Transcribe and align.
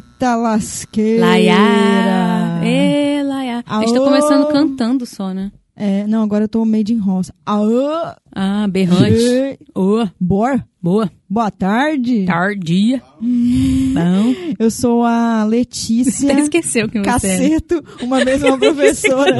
Eita 0.00 0.34
lasqueira! 0.34 1.26
Laiá! 1.26 2.60
Ê, 2.64 3.22
Laiá! 3.22 3.62
A 3.66 3.80
gente 3.80 3.92
tá 3.92 4.00
começando 4.00 4.48
cantando 4.48 5.04
só, 5.04 5.34
né? 5.34 5.52
É, 5.76 6.06
não, 6.06 6.22
agora 6.22 6.44
eu 6.44 6.48
tô 6.48 6.64
made 6.64 6.92
in 6.92 6.98
roça. 6.98 7.34
Aô! 7.44 7.86
Ah, 8.34 8.66
berrante. 8.68 9.58
Ô, 9.74 10.06
Bor, 10.18 10.62
boa. 10.80 11.10
boa 11.28 11.50
tarde. 11.50 12.24
Tardia. 12.24 13.02
Bom. 13.20 14.54
Eu 14.58 14.70
sou 14.70 15.04
a 15.04 15.44
Letícia. 15.44 16.32
Até 16.32 16.40
esqueceu 16.48 16.88
que 16.88 16.98
você 16.98 17.26
é. 17.26 17.48
Caceto, 17.48 17.84
uma 18.02 18.24
vez 18.24 18.42
uma 18.44 18.58
professora, 18.58 19.36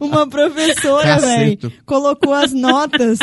uma 0.00 0.26
professora, 0.28 1.18
velho, 1.18 1.56
Caceto. 1.58 1.72
colocou 1.84 2.32
as 2.32 2.52
notas 2.52 3.18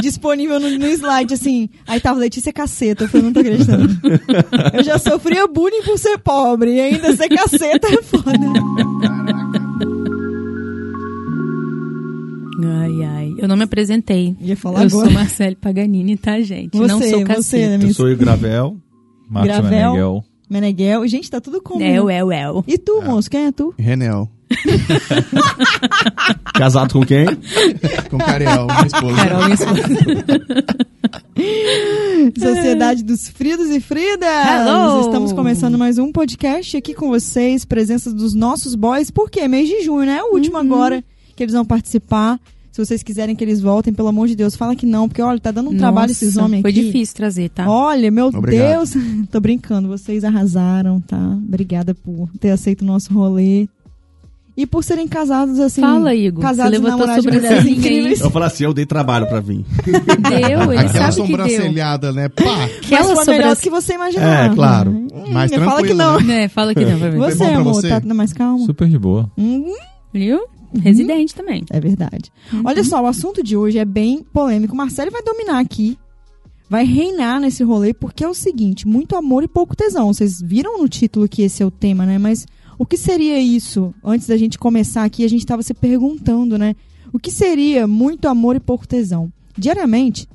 disponível 0.00 0.58
no, 0.60 0.70
no 0.78 0.86
slide, 0.86 1.34
assim, 1.34 1.68
aí 1.86 2.00
tava 2.00 2.18
Letícia 2.20 2.52
Caceta, 2.52 3.04
eu 3.04 3.08
falei, 3.08 3.26
não 3.26 3.32
tô 3.32 3.40
acreditando. 3.40 3.88
Eu 4.74 4.82
já 4.84 4.98
sofria 4.98 5.46
bullying 5.46 5.82
por 5.82 5.98
ser 5.98 6.18
pobre, 6.18 6.74
e 6.74 6.80
ainda 6.80 7.14
ser 7.16 7.28
caceta 7.28 7.88
é 7.88 8.02
foda. 8.02 8.30
Ai, 12.64 13.02
ai. 13.04 13.34
Eu 13.38 13.48
não 13.48 13.56
me 13.56 13.64
apresentei. 13.64 14.36
Ia 14.40 14.56
falar 14.56 14.82
eu 14.82 14.86
agora. 14.86 15.06
sou 15.06 15.10
Marcele 15.12 15.56
Paganini, 15.56 16.16
tá, 16.16 16.40
gente? 16.40 16.76
não 16.78 16.98
Você, 17.00 17.10
sou 17.10 17.20
você, 17.20 17.24
caceta. 17.24 17.78
né, 17.78 17.84
Eu 17.90 17.94
sou 17.94 18.06
o 18.08 18.16
Gravel. 18.16 18.76
Márcio 19.28 19.52
Gravel. 19.62 19.70
Meneghel. 19.92 20.24
Meneghel, 20.50 21.06
gente, 21.08 21.30
tá 21.30 21.40
tudo 21.40 21.62
comum. 21.62 21.82
É, 21.82 21.96
é, 21.96 22.18
é. 22.18 22.46
E 22.66 22.78
tu, 22.78 23.00
moço, 23.02 23.30
quem 23.30 23.46
é 23.46 23.52
tu? 23.52 23.74
Renel. 23.78 24.28
Casado 26.54 26.92
com 26.92 27.04
quem? 27.04 27.26
Com 28.10 28.18
Cariel, 28.18 28.66
minha 28.66 28.86
esposa. 28.86 29.16
Carol, 29.16 29.42
minha 29.44 29.54
esposa. 29.54 29.82
Sociedade 32.38 33.02
dos 33.02 33.28
Fridos 33.28 33.70
e 33.70 33.80
Fridas! 33.80 34.28
Hello! 34.28 35.00
Estamos 35.00 35.32
começando 35.32 35.78
mais 35.78 35.98
um 35.98 36.12
podcast 36.12 36.76
aqui 36.76 36.94
com 36.94 37.08
vocês, 37.08 37.64
presença 37.64 38.12
dos 38.12 38.34
nossos 38.34 38.74
boys, 38.74 39.10
porque 39.10 39.46
mês 39.48 39.68
de 39.68 39.82
junho, 39.82 40.06
né? 40.06 40.18
É 40.18 40.22
o 40.22 40.34
último 40.34 40.56
agora 40.56 41.02
que 41.34 41.42
eles 41.42 41.54
vão 41.54 41.64
participar. 41.64 42.38
Se 42.70 42.82
vocês 42.82 43.02
quiserem 43.02 43.36
que 43.36 43.44
eles 43.44 43.60
voltem, 43.60 43.92
pelo 43.92 44.08
amor 44.08 44.26
de 44.28 44.34
Deus, 44.34 44.56
fala 44.56 44.74
que 44.74 44.86
não, 44.86 45.06
porque 45.06 45.20
olha, 45.20 45.38
tá 45.38 45.50
dando 45.50 45.68
um 45.68 45.76
trabalho 45.76 46.08
Nossa, 46.08 46.24
esses 46.24 46.38
homens 46.38 46.62
Foi 46.62 46.70
aqui. 46.70 46.84
difícil 46.84 47.14
trazer, 47.14 47.50
tá? 47.50 47.70
Olha, 47.70 48.10
meu 48.10 48.28
Obrigado. 48.28 48.70
Deus, 48.70 48.94
tô 49.30 49.38
brincando, 49.40 49.88
vocês 49.88 50.24
arrasaram, 50.24 50.98
tá? 51.00 51.18
Obrigada 51.46 51.94
por 51.94 52.30
ter 52.40 52.50
aceito 52.50 52.80
o 52.80 52.86
nosso 52.86 53.12
rolê. 53.12 53.68
E 54.54 54.66
por 54.66 54.84
serem 54.84 55.08
casados 55.08 55.58
assim. 55.58 55.80
Fala, 55.80 56.14
Igor. 56.14 56.42
Casados 56.42 56.76
Você 56.76 56.82
levantou 56.82 57.08
a 57.10 57.14
sobrancelhinha 57.16 57.60
aí. 57.62 57.72
incríveis. 57.78 58.20
Eu 58.20 58.30
falo 58.30 58.44
assim, 58.44 58.64
eu 58.64 58.74
dei 58.74 58.84
trabalho 58.84 59.26
pra 59.26 59.40
vir. 59.40 59.64
Deu, 59.86 60.72
ele 60.72 60.78
Aquela 60.78 61.10
sabe 61.10 61.14
que 61.14 61.16
deu. 61.16 61.26
sobrancelhada, 61.26 62.12
né? 62.12 62.28
Pá! 62.28 62.42
Mas 62.44 62.70
Aquela 62.84 63.02
foi 63.02 63.04
melhor 63.06 63.14
do 63.14 63.24
sobrancelha. 63.24 63.56
que 63.56 63.70
você 63.70 63.94
imaginava. 63.94 64.52
É, 64.52 64.54
claro. 64.54 64.90
Hum, 64.90 65.08
Mais 65.32 65.50
Fala 65.50 65.64
que 65.64 65.72
tranquilo, 65.94 65.98
não. 65.98 66.20
né? 66.20 66.42
É, 66.44 66.48
fala 66.48 66.74
que 66.74 66.84
não, 66.84 66.98
vai 66.98 67.10
ver. 67.10 67.18
Você, 67.18 67.36
pra 67.46 67.56
amor, 67.56 67.74
você? 67.74 67.88
tá 68.00 68.14
mais 68.14 68.32
calmo? 68.34 68.66
Super 68.66 68.88
de 68.88 68.98
boa. 68.98 69.30
Hum, 69.38 69.72
Viu? 70.12 70.40
Residente 70.82 71.34
também. 71.34 71.64
é 71.70 71.80
verdade. 71.80 72.30
Uhum. 72.52 72.62
Olha 72.64 72.82
só, 72.84 73.02
o 73.02 73.06
assunto 73.06 73.42
de 73.42 73.56
hoje 73.56 73.78
é 73.78 73.84
bem 73.84 74.22
polêmico. 74.32 74.74
O 74.74 74.76
Marcelo 74.76 75.10
vai 75.10 75.22
dominar 75.22 75.58
aqui. 75.60 75.98
Vai 76.68 76.84
reinar 76.86 77.38
nesse 77.40 77.62
rolê, 77.62 77.92
porque 77.92 78.24
é 78.24 78.28
o 78.28 78.32
seguinte: 78.34 78.86
muito 78.88 79.14
amor 79.16 79.42
e 79.44 79.48
pouco 79.48 79.76
tesão. 79.76 80.12
Vocês 80.12 80.40
viram 80.40 80.78
no 80.78 80.88
título 80.88 81.28
que 81.28 81.42
esse 81.42 81.62
é 81.62 81.66
o 81.66 81.70
tema, 81.70 82.06
né? 82.06 82.16
Mas 82.18 82.46
o 82.78 82.86
que 82.86 82.96
seria 82.96 83.38
isso? 83.40 83.94
Antes 84.04 84.26
da 84.26 84.36
gente 84.36 84.58
começar 84.58 85.04
aqui, 85.04 85.24
a 85.24 85.28
gente 85.28 85.40
estava 85.40 85.62
se 85.62 85.74
perguntando, 85.74 86.58
né? 86.58 86.74
O 87.12 87.18
que 87.18 87.30
seria 87.30 87.86
muito 87.86 88.28
amor 88.28 88.56
e 88.56 88.60
pouco 88.60 88.88
tesão? 88.88 89.32
Diariamente, 89.56 90.28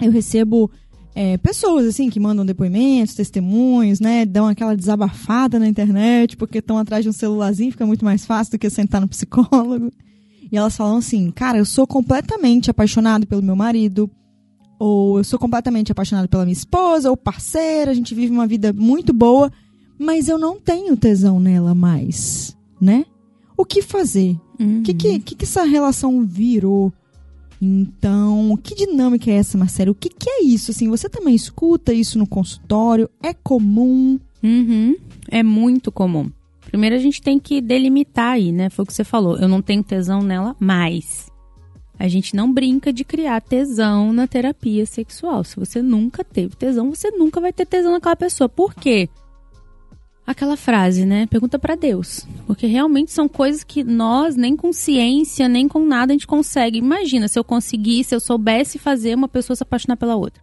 eu 0.00 0.10
recebo 0.10 0.70
é, 1.14 1.36
pessoas 1.36 1.86
assim 1.86 2.08
que 2.08 2.20
mandam 2.20 2.46
depoimentos, 2.46 3.14
testemunhos, 3.14 4.00
né? 4.00 4.24
Dão 4.24 4.46
aquela 4.46 4.76
desabafada 4.76 5.58
na 5.58 5.68
internet 5.68 6.36
porque 6.36 6.58
estão 6.58 6.78
atrás 6.78 7.02
de 7.02 7.10
um 7.10 7.12
celularzinho, 7.12 7.72
fica 7.72 7.86
muito 7.86 8.04
mais 8.04 8.24
fácil 8.24 8.52
do 8.52 8.58
que 8.58 8.70
sentar 8.70 9.00
no 9.00 9.08
psicólogo. 9.08 9.90
E 10.50 10.56
elas 10.56 10.76
falam 10.76 10.98
assim, 10.98 11.30
cara, 11.30 11.58
eu 11.58 11.64
sou 11.64 11.86
completamente 11.86 12.70
apaixonado 12.70 13.26
pelo 13.26 13.42
meu 13.42 13.56
marido, 13.56 14.10
ou 14.78 15.18
eu 15.18 15.24
sou 15.24 15.38
completamente 15.38 15.92
apaixonado 15.92 16.28
pela 16.28 16.44
minha 16.44 16.52
esposa, 16.52 17.08
ou 17.08 17.16
parceira, 17.16 17.90
a 17.90 17.94
gente 17.94 18.14
vive 18.14 18.32
uma 18.32 18.46
vida 18.46 18.72
muito 18.72 19.12
boa, 19.12 19.50
mas 20.02 20.28
eu 20.28 20.36
não 20.36 20.60
tenho 20.60 20.96
tesão 20.96 21.40
nela 21.40 21.74
mais, 21.74 22.56
né? 22.80 23.06
O 23.56 23.64
que 23.64 23.80
fazer? 23.80 24.36
Uhum. 24.58 24.80
O 24.80 24.82
que, 24.82 24.92
que, 24.92 25.18
que, 25.20 25.34
que 25.36 25.44
essa 25.44 25.62
relação 25.62 26.24
virou? 26.24 26.92
Então, 27.60 28.58
que 28.60 28.74
dinâmica 28.74 29.30
é 29.30 29.34
essa, 29.34 29.56
Marcelo? 29.56 29.92
O 29.92 29.94
que, 29.94 30.08
que 30.08 30.28
é 30.28 30.42
isso? 30.42 30.72
Assim, 30.72 30.88
você 30.88 31.08
também 31.08 31.34
escuta 31.34 31.92
isso 31.92 32.18
no 32.18 32.26
consultório? 32.26 33.08
É 33.22 33.32
comum? 33.32 34.18
Uhum. 34.42 34.96
É 35.30 35.44
muito 35.44 35.92
comum. 35.92 36.28
Primeiro 36.66 36.96
a 36.96 36.98
gente 36.98 37.22
tem 37.22 37.38
que 37.38 37.60
delimitar 37.60 38.32
aí, 38.32 38.50
né? 38.50 38.68
Foi 38.68 38.82
o 38.82 38.86
que 38.86 38.92
você 38.92 39.04
falou. 39.04 39.36
Eu 39.38 39.46
não 39.46 39.62
tenho 39.62 39.84
tesão 39.84 40.22
nela 40.22 40.56
mais. 40.58 41.30
A 41.98 42.08
gente 42.08 42.34
não 42.34 42.52
brinca 42.52 42.92
de 42.92 43.04
criar 43.04 43.40
tesão 43.40 44.12
na 44.12 44.26
terapia 44.26 44.84
sexual. 44.84 45.44
Se 45.44 45.54
você 45.54 45.80
nunca 45.80 46.24
teve 46.24 46.56
tesão, 46.56 46.92
você 46.92 47.12
nunca 47.12 47.40
vai 47.40 47.52
ter 47.52 47.64
tesão 47.64 47.92
naquela 47.92 48.16
pessoa. 48.16 48.48
Por 48.48 48.74
quê? 48.74 49.08
Aquela 50.26 50.56
frase, 50.56 51.04
né? 51.04 51.26
Pergunta 51.26 51.58
pra 51.58 51.74
Deus. 51.74 52.26
Porque 52.46 52.66
realmente 52.66 53.10
são 53.10 53.28
coisas 53.28 53.64
que 53.64 53.82
nós, 53.82 54.36
nem 54.36 54.56
com 54.56 54.72
ciência, 54.72 55.48
nem 55.48 55.66
com 55.66 55.84
nada, 55.84 56.12
a 56.12 56.14
gente 56.14 56.26
consegue. 56.28 56.78
Imagina 56.78 57.26
se 57.26 57.36
eu 57.38 57.42
conseguisse, 57.42 58.10
se 58.10 58.14
eu 58.14 58.20
soubesse 58.20 58.78
fazer 58.78 59.16
uma 59.16 59.26
pessoa 59.28 59.56
se 59.56 59.64
apaixonar 59.64 59.96
pela 59.96 60.14
outra. 60.14 60.40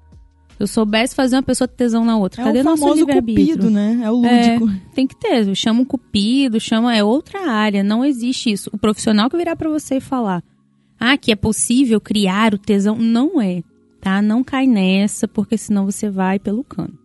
Se 0.57 0.63
eu 0.63 0.67
soubesse 0.67 1.15
fazer 1.15 1.37
uma 1.37 1.43
pessoa 1.43 1.65
ter 1.65 1.77
tesão 1.77 2.03
na 2.03 2.17
outra. 2.17 2.41
É 2.41 2.45
Cadê 2.45 2.59
o 2.59 2.63
famoso 2.65 3.07
cupido, 3.07 3.69
né? 3.69 4.01
É 4.03 4.11
o 4.11 4.25
É, 4.25 4.57
lúdico. 4.57 4.81
tem 4.93 5.07
que 5.07 5.15
ter. 5.17 5.55
Chama 5.55 5.79
um 5.79 5.85
cupido, 5.85 6.59
chama. 6.59 6.93
É 6.93 7.01
outra 7.01 7.49
área. 7.49 7.81
Não 7.81 8.03
existe 8.03 8.51
isso. 8.51 8.69
O 8.73 8.77
profissional 8.77 9.29
que 9.29 9.37
virar 9.37 9.55
pra 9.55 9.69
você 9.69 9.95
e 9.95 10.01
falar. 10.01 10.43
Ah, 10.99 11.17
que 11.17 11.31
é 11.31 11.35
possível 11.37 12.01
criar 12.01 12.53
o 12.53 12.57
tesão. 12.57 12.97
Não 12.97 13.41
é. 13.41 13.63
Tá? 14.01 14.21
Não 14.21 14.43
cai 14.43 14.67
nessa, 14.67 15.25
porque 15.25 15.57
senão 15.57 15.85
você 15.85 16.09
vai 16.09 16.37
pelo 16.37 16.65
cano. 16.65 16.98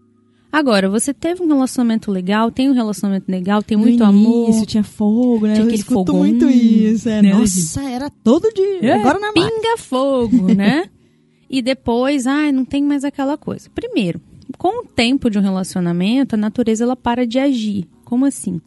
Agora, 0.54 0.88
você 0.88 1.12
teve 1.12 1.42
um 1.42 1.48
relacionamento 1.48 2.12
legal, 2.12 2.48
tem 2.48 2.70
um 2.70 2.74
relacionamento 2.74 3.28
legal, 3.28 3.60
tem 3.60 3.76
muito 3.76 3.98
no 3.98 4.04
amor. 4.04 4.44
início 4.50 4.64
tinha 4.64 4.84
fogo, 4.84 5.48
né? 5.48 5.54
Tinha 5.54 5.66
aquele 5.66 5.82
fogão. 5.82 6.18
muito 6.18 6.48
isso. 6.48 7.08
É, 7.08 7.20
Né? 7.20 7.34
Nossa, 7.34 7.82
era 7.82 8.08
todo 8.08 8.48
dia. 8.54 8.90
É, 8.90 8.92
Agora 8.92 9.18
não 9.18 9.30
é 9.30 9.32
mais. 9.34 9.52
pinga 9.52 9.76
fogo, 9.78 10.54
né? 10.54 10.88
e 11.50 11.60
depois, 11.60 12.28
ai, 12.28 12.52
não 12.52 12.64
tem 12.64 12.84
mais 12.84 13.02
aquela 13.02 13.36
coisa. 13.36 13.68
Primeiro, 13.74 14.20
com 14.56 14.84
o 14.84 14.86
tempo 14.86 15.28
de 15.28 15.40
um 15.40 15.42
relacionamento, 15.42 16.36
a 16.36 16.38
natureza 16.38 16.84
ela 16.84 16.94
para 16.94 17.26
de 17.26 17.40
agir. 17.40 17.88
Como 18.04 18.24
assim? 18.24 18.60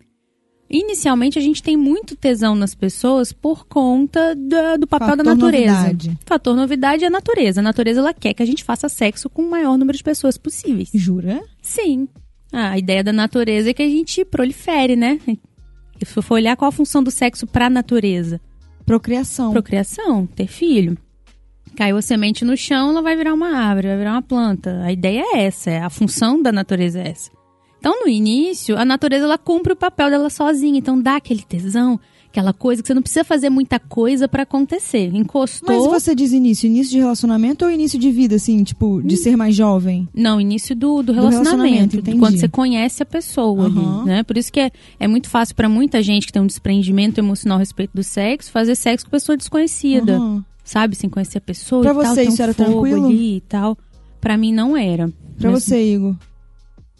Inicialmente 0.69 1.39
a 1.39 1.41
gente 1.41 1.63
tem 1.63 1.77
muito 1.77 2.15
tesão 2.15 2.53
nas 2.55 2.75
pessoas 2.75 3.31
por 3.31 3.65
conta 3.67 4.35
da- 4.35 4.75
do 4.77 4.85
papel 4.85 5.15
da 5.15 5.23
Fator 5.23 5.35
natureza. 5.37 5.73
novidade. 5.73 6.17
Fator 6.25 6.55
novidade 6.55 7.03
é 7.03 7.07
a 7.07 7.09
natureza. 7.09 7.61
A 7.61 7.63
natureza 7.63 7.99
ela 8.01 8.13
quer 8.13 8.33
que 8.33 8.43
a 8.43 8.45
gente 8.45 8.63
faça 8.63 8.89
sexo 8.89 9.29
com 9.29 9.43
o 9.43 9.49
maior 9.49 9.77
número 9.77 9.97
de 9.97 10.03
pessoas 10.03 10.37
possíveis. 10.37 10.89
Jura? 10.93 11.41
Sim. 11.61 12.07
Ah, 12.51 12.71
a 12.71 12.77
ideia 12.77 13.03
da 13.03 13.13
natureza 13.13 13.69
é 13.69 13.73
que 13.73 13.81
a 13.83 13.87
gente 13.89 14.25
prolifere, 14.25 14.95
né? 14.95 15.19
Se 16.03 16.05
for 16.21 16.35
olhar 16.35 16.55
qual 16.57 16.69
a 16.69 16.71
função 16.71 17.01
do 17.03 17.09
sexo 17.11 17.47
para 17.47 17.67
a 17.67 17.69
natureza, 17.69 18.39
Procriação. 18.85 19.51
procriação, 19.51 20.25
ter 20.27 20.47
filho. 20.47 20.97
Caiu 21.75 21.97
a 21.97 22.01
semente 22.01 22.43
no 22.45 22.55
chão, 22.57 22.89
ela 22.89 23.01
vai 23.01 23.15
virar 23.15 23.33
uma 23.33 23.49
árvore, 23.55 23.87
vai 23.87 23.97
virar 23.97 24.11
uma 24.13 24.21
planta. 24.21 24.81
A 24.83 24.91
ideia 24.91 25.21
é 25.33 25.43
essa, 25.45 25.69
é 25.69 25.79
a 25.81 25.89
função 25.89 26.41
da 26.41 26.51
natureza 26.51 26.99
é 27.01 27.09
essa. 27.09 27.29
Então, 27.79 28.01
no 28.03 28.09
início, 28.09 28.77
a 28.77 28.83
natureza 28.83 29.25
ela 29.25 29.37
cumpre 29.37 29.73
o 29.73 29.75
papel 29.75 30.09
dela 30.09 30.29
sozinha, 30.29 30.77
então 30.79 30.99
dá 31.01 31.15
aquele 31.17 31.43
tesão, 31.43 31.99
aquela 32.29 32.51
coisa 32.51 32.81
que 32.81 32.87
você 32.87 32.93
não 32.93 33.01
precisa 33.01 33.23
fazer 33.23 33.49
muita 33.49 33.79
coisa 33.79 34.27
pra 34.27 34.43
acontecer. 34.43 35.13
Encostou. 35.13 35.69
Mas 35.89 36.03
você 36.03 36.13
diz 36.15 36.31
início, 36.33 36.67
início 36.67 36.91
de 36.91 36.97
relacionamento 36.99 37.63
ou 37.65 37.71
início 37.71 37.97
de 37.99 38.11
vida, 38.11 38.35
assim, 38.35 38.63
tipo, 38.63 39.01
de 39.03 39.15
ser 39.15 39.35
mais 39.37 39.55
jovem? 39.55 40.07
Não, 40.13 40.41
início 40.41 40.75
do, 40.75 41.01
do 41.03 41.13
relacionamento, 41.13 41.49
relacionamento, 41.55 41.89
de 41.95 41.97
entendi. 41.99 42.19
quando 42.19 42.37
você 42.39 42.47
conhece 42.47 43.03
a 43.03 43.05
pessoa 43.05 43.67
Aham. 43.67 43.99
ali, 44.01 44.05
né? 44.07 44.23
Por 44.23 44.37
isso 44.37 44.51
que 44.51 44.59
é, 44.59 44.71
é 44.99 45.07
muito 45.07 45.29
fácil 45.29 45.55
pra 45.55 45.69
muita 45.69 46.01
gente 46.01 46.25
que 46.27 46.33
tem 46.33 46.41
um 46.41 46.47
desprendimento 46.47 47.19
emocional 47.19 47.57
a 47.57 47.59
respeito 47.59 47.91
do 47.93 48.03
sexo, 48.03 48.51
fazer 48.51 48.75
sexo 48.75 49.05
com 49.05 49.11
pessoa 49.11 49.37
desconhecida. 49.37 50.17
Aham. 50.17 50.43
sabe? 50.63 50.95
Sem 50.95 51.09
conhecer 51.09 51.37
a 51.37 51.41
pessoa 51.41 51.81
Pra 51.83 51.91
e 51.91 51.95
tal. 51.95 52.05
você, 52.15 52.25
um 52.25 52.29
isso 52.29 52.41
era 52.41 52.53
fogo 52.53 52.69
tranquilo? 52.71 53.05
ali 53.07 53.37
e 53.37 53.41
tal. 53.41 53.77
Pra 54.19 54.35
mim 54.37 54.51
não 54.51 54.75
era. 54.75 55.09
Pra 55.39 55.51
Mas- 55.51 55.63
você, 55.63 55.93
Igor. 55.93 56.15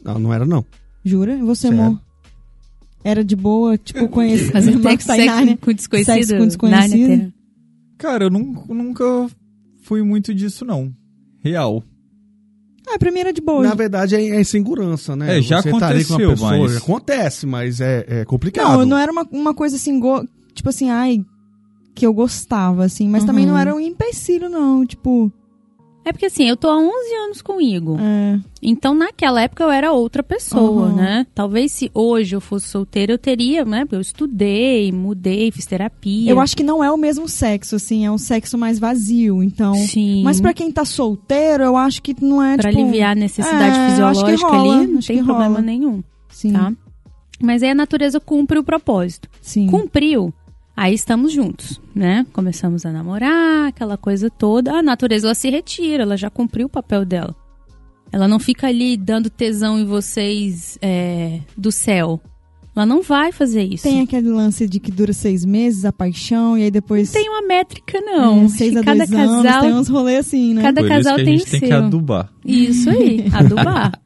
Não, 0.06 0.18
não 0.20 0.34
era 0.34 0.46
não. 0.46 0.64
Jura? 1.08 1.34
E 1.36 1.42
você, 1.42 1.68
Sério. 1.70 1.84
amor? 1.84 2.02
Era 3.04 3.24
de 3.24 3.36
boa, 3.36 3.78
tipo, 3.78 4.08
conhecer. 4.10 4.52
Fazer 4.52 4.78
sexo, 4.82 5.08
Tainari. 5.08 5.48
sexo 5.50 5.62
com 5.66 5.74
desconhecido. 5.74 6.14
Sexo 6.14 6.38
com 6.38 6.46
desconhecido. 6.48 7.34
Cara, 7.98 8.26
eu 8.26 8.30
nun- 8.30 8.64
nunca 8.70 9.28
fui 9.84 10.04
muito 10.04 10.34
disso, 10.34 10.66
não. 10.66 10.94
Real. 11.40 11.84
Ah, 12.90 12.98
pra 12.98 13.12
mim 13.12 13.20
era 13.20 13.34
de 13.34 13.42
boa. 13.42 13.64
Na 13.64 13.74
verdade, 13.76 14.16
é, 14.16 14.22
é 14.30 14.42
insegurança, 14.42 15.16
né? 15.16 15.38
É, 15.40 15.42
já 15.42 15.62
Você 15.62 15.72
tá 15.72 15.88
ali 15.88 16.06
com 16.06 16.14
uma 16.14 16.24
aconteceu, 16.24 16.30
pessoa, 16.30 16.58
mas- 16.58 16.78
Acontece, 16.78 17.46
mas 17.46 17.82
é, 17.82 18.06
é 18.08 18.26
complicado. 18.26 18.78
Não, 18.80 18.86
não 18.86 18.98
era 18.98 19.12
uma, 19.12 19.28
uma 19.32 19.54
coisa 19.54 19.76
assim, 19.76 20.00
go- 20.00 20.26
tipo 20.54 20.70
assim, 20.70 20.90
ai, 20.90 21.24
que 21.94 22.06
eu 22.06 22.14
gostava, 22.14 22.86
assim. 22.86 23.08
Mas 23.10 23.24
também 23.26 23.46
Uhum. 23.46 23.52
não 23.52 23.58
era 23.58 23.76
um 23.76 23.80
empecilho, 23.80 24.48
não. 24.50 24.86
Tipo, 24.86 25.32
É 26.08 26.14
porque 26.14 26.28
assim, 26.28 26.48
eu 26.48 26.56
tô 26.56 26.70
há 26.70 26.78
11 26.78 26.90
anos 27.26 27.42
com 27.42 27.58
o 27.58 27.62
Igor. 27.62 27.98
É. 28.00 28.40
Então, 28.62 28.94
naquela 28.94 29.42
época 29.42 29.62
eu 29.64 29.70
era 29.70 29.92
outra 29.92 30.24
pessoa, 30.24 30.88
Uhum. 30.88 30.96
né? 30.96 31.28
Talvez 31.36 31.72
se 31.74 31.92
hoje 31.94 32.34
eu 32.34 32.40
fosse 32.40 32.68
solteira, 32.70 33.12
eu 33.12 33.18
teria, 33.18 33.66
né? 33.66 33.86
Eu 33.92 34.00
estudei, 34.00 34.90
mudei, 34.92 35.52
fiz 35.52 35.66
terapia. 35.66 36.32
Eu 36.32 36.40
acho 36.40 36.56
que 36.56 36.64
não 36.64 36.82
é 36.82 36.90
o 36.90 36.96
mesmo 36.98 37.28
sexo, 37.28 37.76
assim, 37.76 38.06
é 38.06 38.12
um 38.12 38.18
sexo 38.18 38.58
mais 38.58 38.80
vazio. 38.80 39.44
Então. 39.44 39.74
Sim. 39.76 40.24
Mas 40.24 40.40
pra 40.40 40.54
quem 40.54 40.72
tá 40.72 40.86
solteiro, 40.86 41.64
eu 41.64 41.76
acho 41.76 42.02
que 42.02 42.16
não 42.24 42.42
é 42.42 42.56
Pra 42.58 42.70
tipo. 42.70 42.82
aliviar 42.82 43.12
a 43.12 43.16
necessidade 43.16 43.78
É, 43.78 44.00
eu 44.02 44.06
acho 44.06 44.24
que 44.24 44.32
fisiológica 44.32 44.48
rola, 44.48 44.80
ali, 44.80 44.88
não 44.88 45.00
tem 45.02 45.24
problema 45.24 45.60
nenhum, 45.62 46.02
Sim. 46.30 46.54
tá? 46.54 46.72
Mas 47.42 47.62
aí 47.64 47.70
a 47.72 47.76
natureza 47.76 48.20
cumpre 48.20 48.58
o 48.58 48.64
propósito. 48.64 49.30
Sim. 49.42 49.68
Cumpriu, 49.68 50.34
aí 50.78 50.94
estamos 50.94 51.34
juntos, 51.34 51.82
né? 51.94 52.26
Começamos 52.32 52.86
a 52.86 52.92
namorar, 52.92 53.68
aquela 53.68 53.98
coisa 53.98 54.30
toda. 54.30 54.74
A 54.74 54.84
natureza 54.84 55.28
ela 55.28 55.36
se 55.36 55.50
retira, 55.50 56.04
ela 56.04 56.16
já 56.16 56.30
cumpriu 56.30 56.68
o 56.68 56.70
papel 56.70 57.04
dela. 57.04 57.36
Ela 58.12 58.28
não 58.28 58.40
fica 58.40 58.68
ali 58.68 58.96
dando 58.96 59.30
tesão 59.30 59.78
em 59.80 59.84
vocês 59.86 60.78
é, 60.82 61.42
do 61.58 61.72
céu. 61.72 62.22
Ela 62.74 62.86
não 62.86 63.02
vai 63.02 63.32
fazer 63.32 63.64
isso. 63.64 63.84
Tem 63.84 64.02
aquele 64.02 64.30
lance 64.30 64.68
de 64.68 64.80
que 64.80 64.92
dura 64.92 65.12
seis 65.12 65.44
meses, 65.44 65.84
a 65.84 65.92
paixão, 65.92 66.56
e 66.56 66.62
aí 66.64 66.70
depois. 66.72 67.12
Não 67.12 67.20
tem 67.22 67.30
uma 67.30 67.42
métrica, 67.42 68.00
não. 68.00 68.46
é, 68.46 68.48
seis 68.50 68.76
a 68.76 68.80
que 68.82 68.86
cada 68.86 69.06
dois 69.06 69.20
anos, 69.20 69.44
casal. 69.44 69.62
tem 69.62 69.74
uns 69.74 69.88
rolês 69.90 70.20
assim, 70.20 70.54
né? 70.54 70.62
Cada 70.62 70.82
Por 70.82 70.88
casal 70.88 71.16
isso 71.16 71.16
que 71.16 71.22
a 71.22 71.26
tem 71.26 71.38
gente 71.40 71.48
o 71.48 71.52
tem 71.52 71.60
que 71.60 71.68
seu. 71.68 71.78
adubar. 71.78 72.32
Isso 72.46 72.90
aí, 72.92 73.26
adubar. 73.34 74.00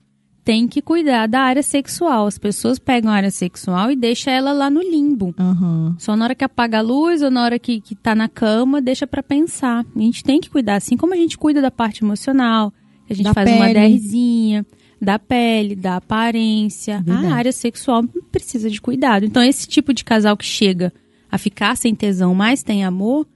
Tem 0.44 0.68
que 0.68 0.82
cuidar 0.82 1.28
da 1.28 1.42
área 1.42 1.64
sexual. 1.64 2.28
As 2.28 2.38
pessoas 2.38 2.80
pegam 2.80 3.12
a 3.12 3.16
área 3.16 3.32
sexual 3.32 3.92
e 3.92 3.96
deixam 3.96 4.34
ela 4.34 4.52
lá 4.52 4.70
no 4.70 4.82
limbo. 4.82 5.34
Aham. 5.38 5.96
Só 6.00 6.16
na 6.16 6.26
hora 6.26 6.36
que 6.36 6.44
apaga 6.44 6.80
a 6.80 6.82
luz 6.82 7.22
ou 7.22 7.30
na 7.30 7.44
hora 7.44 7.60
que, 7.60 7.80
que 7.80 7.96
tá 7.96 8.16
na 8.16 8.28
cama, 8.28 8.82
deixa 8.82 9.06
pra 9.06 9.22
pensar. 9.22 9.86
A 9.96 10.00
gente 10.00 10.24
tem 10.24 10.40
que 10.40 10.50
cuidar, 10.50 10.76
assim 10.76 10.98
como 10.98 11.14
a 11.14 11.18
gente 11.18 11.38
cuida 11.38 11.62
da 11.62 11.70
parte 11.72 12.04
emocional, 12.04 12.74
a 13.10 13.14
gente 13.14 13.26
Da 13.26 13.34
faz 13.34 13.50
uma 13.52 13.66
pele. 13.68 13.98
DRzinha, 13.98 14.66
da 15.02 15.20
pele, 15.20 15.76
da 15.76 15.98
aparência. 15.98 17.02
Verdade. 17.02 17.28
A 17.28 17.36
área 17.36 17.52
sexual 17.52 18.04
precisa 18.32 18.70
de 18.70 18.82
cuidado. 18.82 19.26
Então, 19.26 19.44
esse 19.44 19.68
tipo 19.68 19.94
de 19.94 20.04
casal 20.04 20.36
que 20.36 20.46
chega 20.46 20.92
a 21.32 21.38
ficar 21.38 21.78
sem 21.78 21.94
tesão, 21.96 22.34
mas 22.34 22.64
tem 22.64 22.84
amor, 22.84 23.28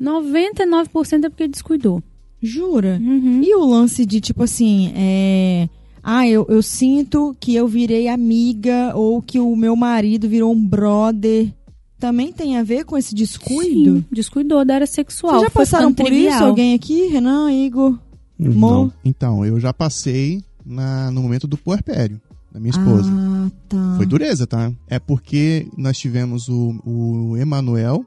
99% 0.00 1.24
é 1.24 1.28
porque 1.28 1.48
descuidou. 1.48 2.02
Jura? 2.40 2.98
Uhum. 3.00 3.40
E 3.42 3.54
o 3.54 3.64
lance 3.64 4.04
de, 4.04 4.20
tipo 4.20 4.42
assim, 4.42 4.92
é. 4.96 5.68
Ah, 6.02 6.26
eu, 6.26 6.44
eu 6.48 6.62
sinto 6.62 7.34
que 7.38 7.54
eu 7.54 7.68
virei 7.68 8.08
amiga 8.08 8.92
ou 8.94 9.22
que 9.22 9.38
o 9.38 9.54
meu 9.54 9.76
marido 9.76 10.28
virou 10.28 10.52
um 10.52 10.66
brother. 10.66 11.52
Também 11.98 12.32
tem 12.32 12.56
a 12.58 12.64
ver 12.64 12.84
com 12.84 12.98
esse 12.98 13.14
descuido? 13.14 13.98
Sim, 13.98 14.04
descuidou 14.10 14.64
da 14.64 14.74
área 14.74 14.86
sexual. 14.86 15.34
Vocês 15.34 15.44
já 15.44 15.50
passaram 15.50 15.94
por 15.94 16.06
trivial. 16.06 16.34
isso? 16.34 16.44
Alguém 16.44 16.74
aqui? 16.74 17.06
Renan, 17.06 17.52
Igor? 17.52 17.96
Mo? 18.38 18.70
Não. 18.70 18.92
Então, 19.04 19.46
eu 19.46 19.60
já 19.60 19.72
passei 19.72 20.42
na- 20.66 21.12
no 21.12 21.22
momento 21.22 21.46
do 21.46 21.56
puerpério 21.56 22.20
da 22.52 22.58
minha 22.58 22.70
esposa. 22.70 23.08
Ah, 23.14 23.48
tá. 23.68 23.94
Foi 23.96 24.04
dureza, 24.04 24.46
tá? 24.48 24.72
É 24.88 24.98
porque 24.98 25.68
nós 25.78 25.96
tivemos 25.96 26.48
o, 26.48 26.74
o 26.84 27.36
Emanuel 27.36 28.04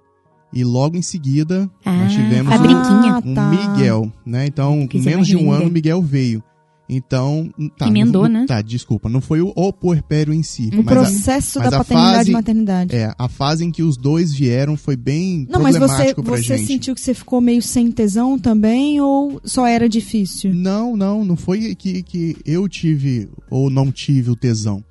e 0.54 0.64
logo 0.66 0.98
em 0.98 1.02
seguida 1.02 1.70
Ah, 1.86 1.94
nós 2.04 2.12
tivemos 2.12 2.52
a 2.52 2.56
o, 2.58 2.60
brinquinha. 2.60 3.18
o 3.20 3.34
tá. 3.34 3.50
Miguel, 3.50 4.12
né? 4.26 4.46
Então, 4.46 4.86
menos 4.94 5.26
de 5.26 5.38
um 5.38 5.54
ano, 5.54 5.68
o 5.68 5.72
Miguel 5.72 6.02
veio. 6.02 6.44
Então, 6.88 7.50
tá. 7.78 7.88
Emendou, 7.88 8.24
não- 8.30 8.42
né? 8.42 8.46
Tá, 8.48 8.62
desculpa. 8.62 9.10
Não 9.10 9.20
foi 9.20 9.42
o, 9.42 9.52
o 9.56 9.74
puerpério 9.74 10.32
em 10.34 10.44
si. 10.44 10.70
O 10.72 10.78
mas 10.84 10.88
a- 10.88 10.90
processo 10.92 11.60
mas 11.60 11.70
da 11.72 11.78
a 11.78 11.80
paternidade 11.80 12.18
fase- 12.18 12.30
e 12.30 12.34
maternidade. 12.34 12.96
é, 12.96 13.14
a 13.18 13.28
fase 13.28 13.66
em 13.66 13.72
que 13.72 13.82
os 13.82 13.98
dois 13.98 14.32
vieram 14.34 14.78
foi 14.78 14.96
bem 14.96 15.48
Não, 15.50 15.60
mas 15.62 15.76
você, 15.78 16.14
problemático 16.14 16.24
você 16.24 16.58
gente. 16.58 16.68
sentiu 16.68 16.94
que 16.94 17.02
você 17.02 17.14
ficou 17.16 17.42
meio 17.42 17.62
sem 17.62 17.92
tesão 17.92 18.38
também 18.38 19.02
ou 19.02 19.42
só 19.44 19.66
era 19.66 19.90
difícil? 19.90 20.54
Não, 20.54 20.96
não, 20.96 21.26
não 21.26 21.36
foi 21.36 21.74
que, 21.74 22.04
que 22.04 22.38
eu 22.46 22.70
tive 22.70 23.30
ou 23.50 23.70
não 23.72 23.92
tive 23.92 24.30
o 24.30 24.36
tesão. 24.36 24.84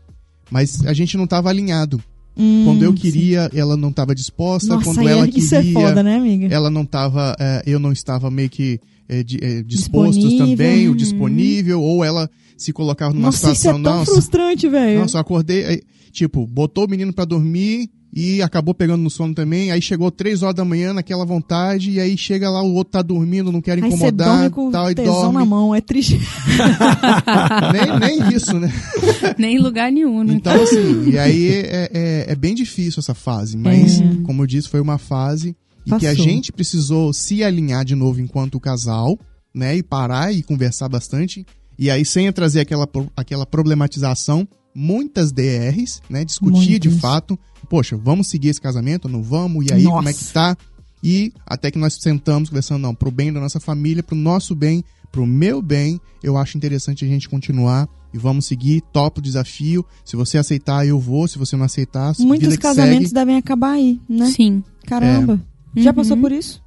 Mas 0.51 0.85
a 0.85 0.93
gente 0.93 1.17
não 1.17 1.27
tava 1.27 1.49
alinhado. 1.49 2.03
Hum, 2.37 2.63
Quando 2.65 2.83
eu 2.83 2.91
sim. 2.91 2.97
queria, 2.97 3.51
ela 3.55 3.77
não 3.77 3.93
tava 3.93 4.15
disposta. 4.15 4.75
Nossa, 4.75 4.85
Quando 4.93 5.09
ela 5.09 5.25
é- 5.27 5.31
isso 5.35 5.55
é 5.55 5.63
queria, 5.63 5.73
foda, 5.81 6.03
né, 6.03 6.17
amiga? 6.17 6.49
ela 6.53 6.69
não 6.71 6.85
tava. 6.85 7.37
é, 7.39 7.63
eu 7.67 7.79
não 7.79 7.93
estava 7.93 8.31
meio 8.31 8.51
que 8.51 8.81
é, 9.09 9.23
di- 9.23 9.39
é, 9.43 9.63
dispostos 9.63 10.25
Disponível. 10.31 10.47
também, 10.57 10.85
ou 10.87 10.93
Uhum. 10.93 10.97
disponível, 10.97 11.81
ou 11.83 12.03
ela 12.05 12.29
se 12.57 12.73
colocava 12.73 13.13
numa 13.13 13.27
Nossa, 13.27 13.39
isso 13.39 13.47
é 13.51 13.55
situação, 13.55 13.83
tão 13.83 13.97
não, 13.99 14.05
frustrante, 14.05 14.69
velho. 14.69 15.01
Nossa, 15.01 15.17
eu 15.19 15.21
acordei, 15.21 15.83
tipo, 16.11 16.47
botou 16.47 16.87
o 16.87 16.89
menino 16.91 17.13
pra 17.13 17.25
dormir 17.25 17.91
e 18.17 18.41
acabou 18.41 18.73
pegando 18.73 19.03
no 19.03 19.11
sono 19.11 19.35
também. 19.35 19.73
Aí 19.73 19.83
chegou 19.83 20.09
três 20.09 20.43
horas 20.43 20.55
da 20.55 20.65
manhã 20.65 20.93
naquela 20.93 21.25
vontade, 21.25 21.91
e 21.91 22.01
aí 22.01 22.17
chega 22.17 22.49
lá, 22.49 22.63
o 22.63 22.73
outro 22.75 22.93
tá 22.93 23.03
dormindo, 23.03 23.51
não 23.51 23.61
quer 23.61 23.73
Aí 23.73 23.81
você 23.81 23.87
incomodar, 23.89 24.29
dorme 24.29 24.51
com 24.51 24.71
tal, 24.71 24.91
e 24.91 24.95
tesão 24.95 25.15
dorme. 25.15 25.39
na 25.39 25.45
mão, 25.45 25.75
é 25.75 25.81
triste. 25.81 26.21
nem, 27.73 28.19
nem 28.19 28.33
isso, 28.33 28.57
né? 28.59 28.73
Nem 29.37 29.57
em 29.57 29.59
lugar 29.59 29.91
nenhum, 29.91 30.23
né? 30.23 30.35
Então, 30.35 30.63
assim, 30.63 31.11
e 31.11 31.19
aí 31.19 31.49
é, 31.49 31.91
é, 31.93 32.25
é 32.29 32.35
bem 32.37 32.55
difícil 32.55 33.01
essa 33.01 33.15
fase, 33.15 33.57
mas, 33.57 34.01
como 34.23 34.43
eu 34.43 34.47
disse, 34.47 34.69
foi 34.69 34.81
uma 34.81 34.99
fase 34.99 35.57
e 35.85 35.93
que 35.99 36.07
a 36.07 36.15
gente 36.15 36.53
precisou 36.53 37.13
se 37.13 37.43
alinhar 37.43 37.85
de 37.85 37.97
novo 37.97 38.21
enquanto 38.21 38.61
casal, 38.61 39.19
né? 39.53 39.77
E 39.77 39.83
parar 39.83 40.33
e 40.33 40.43
conversar 40.43 40.89
bastante. 40.89 41.45
E 41.77 41.91
aí, 41.91 42.05
sem 42.05 42.31
trazer 42.33 42.61
aquela, 42.61 42.89
aquela 43.17 43.45
problematização, 43.45 44.47
muitas 44.75 45.31
DRs, 45.33 46.03
né? 46.09 46.25
Discutir 46.25 46.79
de 46.79 46.91
fato, 46.91 47.39
poxa, 47.69 47.97
vamos 47.97 48.29
seguir 48.29 48.49
esse 48.49 48.61
casamento, 48.61 49.09
não 49.09 49.23
vamos? 49.23 49.67
E 49.67 49.73
aí, 49.73 49.85
como 49.85 50.09
é 50.09 50.13
que 50.13 50.21
Nossa. 50.21 50.33
tá? 50.33 50.57
E 51.03 51.33
até 51.47 51.71
que 51.71 51.79
nós 51.79 51.95
sentamos 52.01 52.49
conversando, 52.49 52.81
não, 52.83 52.95
pro 52.95 53.11
bem 53.11 53.33
da 53.33 53.39
nossa 53.41 53.61
família, 53.61 54.03
pro 54.03 54.17
nosso 54.17 54.55
bem, 54.55 54.83
pro 55.13 55.27
meu 55.27 55.61
bem, 55.63 56.01
eu 56.23 56.37
acho 56.37 56.57
interessante 56.57 57.05
a 57.05 57.09
gente 57.09 57.29
continuar 57.29 57.89
e 58.13 58.19
vamos 58.19 58.47
seguir, 58.47 58.81
topo 58.93 59.21
o 59.21 59.23
desafio. 59.23 59.85
Se 60.05 60.17
você 60.17 60.39
aceitar, 60.39 60.87
eu 60.87 60.99
vou. 60.99 61.29
Se 61.29 61.37
você 61.39 61.57
não 61.57 61.65
aceitar, 61.65 62.15
Muitos 62.19 62.47
vida 62.49 62.57
que 62.57 62.63
casamentos 62.63 63.09
segue. 63.09 63.15
devem 63.15 63.37
acabar 63.37 63.73
aí, 63.73 64.01
né? 64.09 64.27
Sim. 64.31 64.63
Caramba. 64.87 65.41
Já 65.77 65.91
Uhum. 65.91 65.97
passou 65.97 66.17
por 66.17 66.33
isso? 66.33 66.63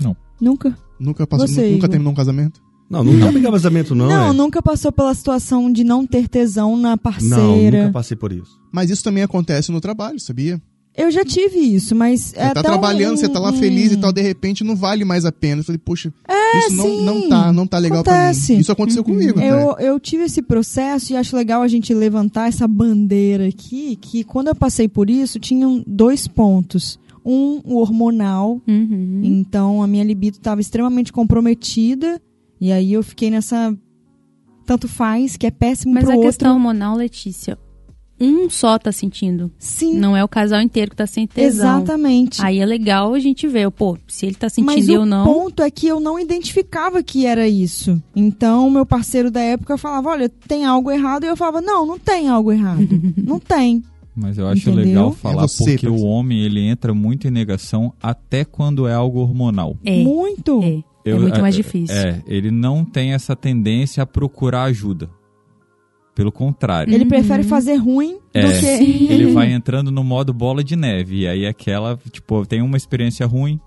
Não. 0.00 0.16
Nunca? 0.40 0.76
Nunca 1.00 1.26
passou, 1.26 1.48
Você, 1.48 1.62
nunca 1.62 1.76
Igor? 1.76 1.88
terminou 1.88 2.12
um 2.12 2.16
casamento? 2.16 2.60
Não, 2.88 3.02
nunca 3.02 3.32
peguei 3.32 3.50
casamento, 3.50 3.94
não. 3.94 4.06
Não, 4.08 4.30
é. 4.30 4.32
nunca 4.32 4.62
passou 4.62 4.92
pela 4.92 5.14
situação 5.14 5.72
de 5.72 5.82
não 5.84 6.06
ter 6.06 6.28
tesão 6.28 6.76
na 6.76 6.90
Não, 6.90 6.98
parceira. 6.98 7.80
nunca 7.84 7.92
passei 7.92 8.16
por 8.16 8.32
isso. 8.32 8.50
Mas 8.72 8.90
isso 8.90 9.02
também 9.02 9.22
acontece 9.22 9.72
no 9.72 9.80
trabalho, 9.80 10.20
sabia? 10.20 10.60
Eu 10.96 11.10
já 11.10 11.24
tive 11.24 11.58
isso, 11.58 11.92
mas 11.92 12.20
Você 12.20 12.38
é 12.38 12.54
tá 12.54 12.62
trabalhando, 12.62 13.14
um- 13.14 13.16
você 13.16 13.28
tá 13.28 13.40
lá 13.40 13.50
um- 13.50 13.56
feliz 13.58 13.90
e 13.90 13.96
tal, 13.96 14.12
de 14.12 14.22
repente 14.22 14.62
não 14.62 14.76
vale 14.76 15.04
mais 15.04 15.24
a 15.24 15.32
pena. 15.32 15.60
Eu 15.60 15.64
falei, 15.64 15.78
poxa, 15.84 16.12
isso 16.58 16.76
não, 16.76 16.84
É, 16.86 16.88
sim. 16.88 17.04
não 17.04 17.28
tá, 17.28 17.52
não 17.52 17.66
tá 17.66 17.78
legal 17.78 18.04
pra 18.04 18.12
Acontece. 18.12 18.52
mim. 18.52 18.60
Isso 18.60 18.70
aconteceu 18.70 19.02
comigo, 19.02 19.40
até. 19.40 19.50
Eu, 19.50 19.76
eu 19.80 19.98
tive 19.98 20.22
esse 20.22 20.40
processo 20.40 21.12
e 21.12 21.16
acho 21.16 21.34
legal 21.34 21.62
a 21.62 21.68
gente 21.68 21.92
levantar 21.92 22.46
essa 22.46 22.68
bandeira 22.68 23.48
aqui, 23.48 23.96
que 24.00 24.22
quando 24.22 24.48
eu 24.48 24.54
passei 24.54 24.86
por 24.86 25.10
isso, 25.10 25.40
tinham 25.40 25.82
dois 25.84 26.28
pontos. 26.28 26.96
Um, 27.26 27.60
o 27.64 27.78
hormonal, 27.78 28.60
Uhum. 28.68 29.20
então 29.24 29.82
a 29.82 29.86
minha 29.88 30.04
libido 30.04 30.36
estava 30.36 30.60
extremamente 30.60 31.10
comprometida, 31.12 32.20
e 32.60 32.70
aí 32.72 32.92
eu 32.92 33.02
fiquei 33.02 33.30
nessa... 33.30 33.76
Tanto 34.66 34.88
faz, 34.88 35.36
que 35.36 35.46
é 35.46 35.50
péssimo 35.50 35.92
Mas 35.92 36.04
pro 36.04 36.12
a 36.12 36.16
outro. 36.16 36.28
questão 36.30 36.54
hormonal, 36.54 36.96
Letícia, 36.96 37.58
um 38.18 38.48
só 38.48 38.78
tá 38.78 38.90
sentindo. 38.90 39.50
Sim, 39.58 39.98
Não 39.98 40.16
é 40.16 40.24
o 40.24 40.28
casal 40.28 40.62
inteiro 40.62 40.90
que 40.92 40.96
tá 40.96 41.06
sem 41.06 41.26
tesão. 41.26 41.76
exatamente. 41.78 42.40
Aí 42.42 42.60
é 42.60 42.64
legal 42.64 43.12
a 43.12 43.18
gente 43.18 43.46
ver, 43.46 43.70
pô, 43.70 43.98
se 44.08 44.24
ele 44.24 44.36
tá 44.36 44.48
sentindo 44.48 44.72
Mas 44.74 44.88
e 44.88 44.92
eu 44.94 45.02
o 45.02 45.06
não. 45.06 45.24
ponto 45.26 45.62
é 45.62 45.70
que 45.70 45.86
eu 45.86 46.00
não 46.00 46.18
identificava 46.18 47.02
que 47.02 47.26
era 47.26 47.46
isso. 47.46 48.00
Então, 48.16 48.70
meu 48.70 48.86
parceiro 48.86 49.30
da 49.30 49.40
época 49.40 49.76
falava, 49.76 50.08
olha, 50.10 50.28
tem 50.30 50.64
algo 50.64 50.90
errado. 50.90 51.24
E 51.24 51.26
eu 51.26 51.36
falava, 51.36 51.60
não, 51.60 51.84
não 51.84 51.98
tem 51.98 52.28
algo 52.30 52.50
errado. 52.50 52.88
não 53.22 53.38
tem. 53.38 53.82
Mas 54.16 54.38
eu 54.38 54.46
acho 54.48 54.70
Entendeu? 54.70 54.84
legal 54.86 55.08
É 55.10 55.12
falar 55.16 55.42
você, 55.42 55.64
porque 55.72 55.86
parceiro. 55.88 55.94
o 55.96 56.06
homem 56.08 56.40
ele 56.40 56.60
entra 56.60 56.94
muito 56.94 57.26
em 57.28 57.30
negação 57.32 57.92
até 58.02 58.44
quando 58.46 58.86
é 58.86 58.94
algo 58.94 59.18
hormonal. 59.18 59.76
É, 59.84 60.02
Muito. 60.04 60.62
é. 60.62 60.82
Eu- 61.04 61.16
é 61.16 61.20
muito 61.20 61.40
mais 61.40 61.54
é- 61.54 61.56
difícil. 61.58 61.96
É, 61.96 62.22
ele 62.26 62.50
não 62.50 62.84
tem 62.84 63.12
essa 63.12 63.36
tendência 63.36 64.02
a 64.02 64.06
procurar 64.06 64.64
ajuda. 64.64 65.10
Pelo 66.14 66.30
contrário. 66.30 66.94
Ele 66.94 67.04
prefere 67.04 67.42
fazer 67.42 67.74
ruim 67.74 68.18
É. 68.32 68.42
do 68.46 68.60
que... 68.60 68.66
Ele 69.12 69.32
vai 69.32 69.50
entrando 69.52 69.90
no 69.90 70.04
modo 70.04 70.32
bola 70.32 70.62
de 70.62 70.76
neve. 70.76 71.22
E 71.22 71.26
aí 71.26 71.44
aquela, 71.44 71.98
tipo, 72.12 72.46
tem 72.46 72.62
uma 72.62 72.76
experiência 72.76 73.26
ruim, 73.26 73.58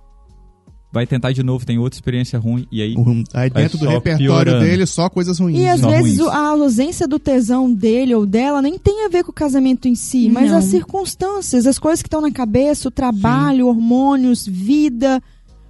vai 0.89 1.06
tentar 1.06 1.34
de 1.34 1.44
novo, 1.44 1.65
tem 1.65 1.77
outra 1.77 1.98
experiência 1.98 2.39
ruim, 2.39 2.65
e 2.72 2.82
aí. 2.82 2.96
Uhum. 2.96 3.22
Aí 3.34 3.50
dentro 3.50 3.77
do 3.77 3.86
repertório 3.89 4.17
piorando. 4.46 4.60
dele, 4.65 4.86
só 4.86 5.10
coisas 5.10 5.38
ruins. 5.38 5.60
E 5.60 5.67
às 5.67 5.82
Só 5.82 5.89
vezes 5.89 6.20
ruins. 6.20 6.32
a 6.34 6.48
ausência 6.48 7.06
do 7.06 7.20
tesão 7.20 7.72
dele 7.74 8.15
ou 8.15 8.25
dela 8.25 8.62
nem 8.62 8.77
tem 8.79 9.06
a 9.06 9.10
ver 9.10 9.25
com 9.25 9.32
o 9.32 9.34
casamento 9.34 9.89
em 9.89 9.94
si, 9.96 10.29
mas 10.29 10.50
Não. 10.50 10.58
as 10.58 10.63
circunstâncias, 10.63 11.67
as 11.67 11.77
coisas 11.77 12.01
que 12.01 12.08
estão 12.08 12.22
na 12.22 12.32
cabeça, 12.32 12.88
o 12.88 12.91
trabalho, 12.91 13.67
hormônios, 13.67 14.48
vida, 14.48 15.22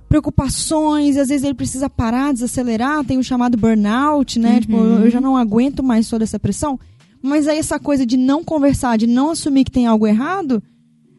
preocupações, 0.07 1.17
às 1.17 1.29
vezes 1.29 1.43
ele 1.43 1.53
precisa 1.53 1.89
parar, 1.89 2.33
desacelerar, 2.33 3.03
tem 3.03 3.17
o 3.17 3.23
chamado 3.23 3.57
burnout, 3.57 4.39
né? 4.39 4.61
Tipo, 4.61 4.77
eu 4.77 5.09
já 5.09 5.19
não 5.21 5.35
aguento 5.37 5.83
mais 5.83 6.07
toda 6.09 6.23
essa 6.23 6.39
pressão. 6.39 6.79
Mas 7.21 7.47
aí 7.47 7.57
essa 7.57 7.79
coisa 7.79 8.05
de 8.05 8.15
não 8.17 8.43
conversar, 8.43 8.97
de 8.97 9.07
não 9.07 9.31
assumir 9.31 9.63
que 9.65 9.71
tem 9.71 9.87
algo 9.87 10.05
errado, 10.07 10.61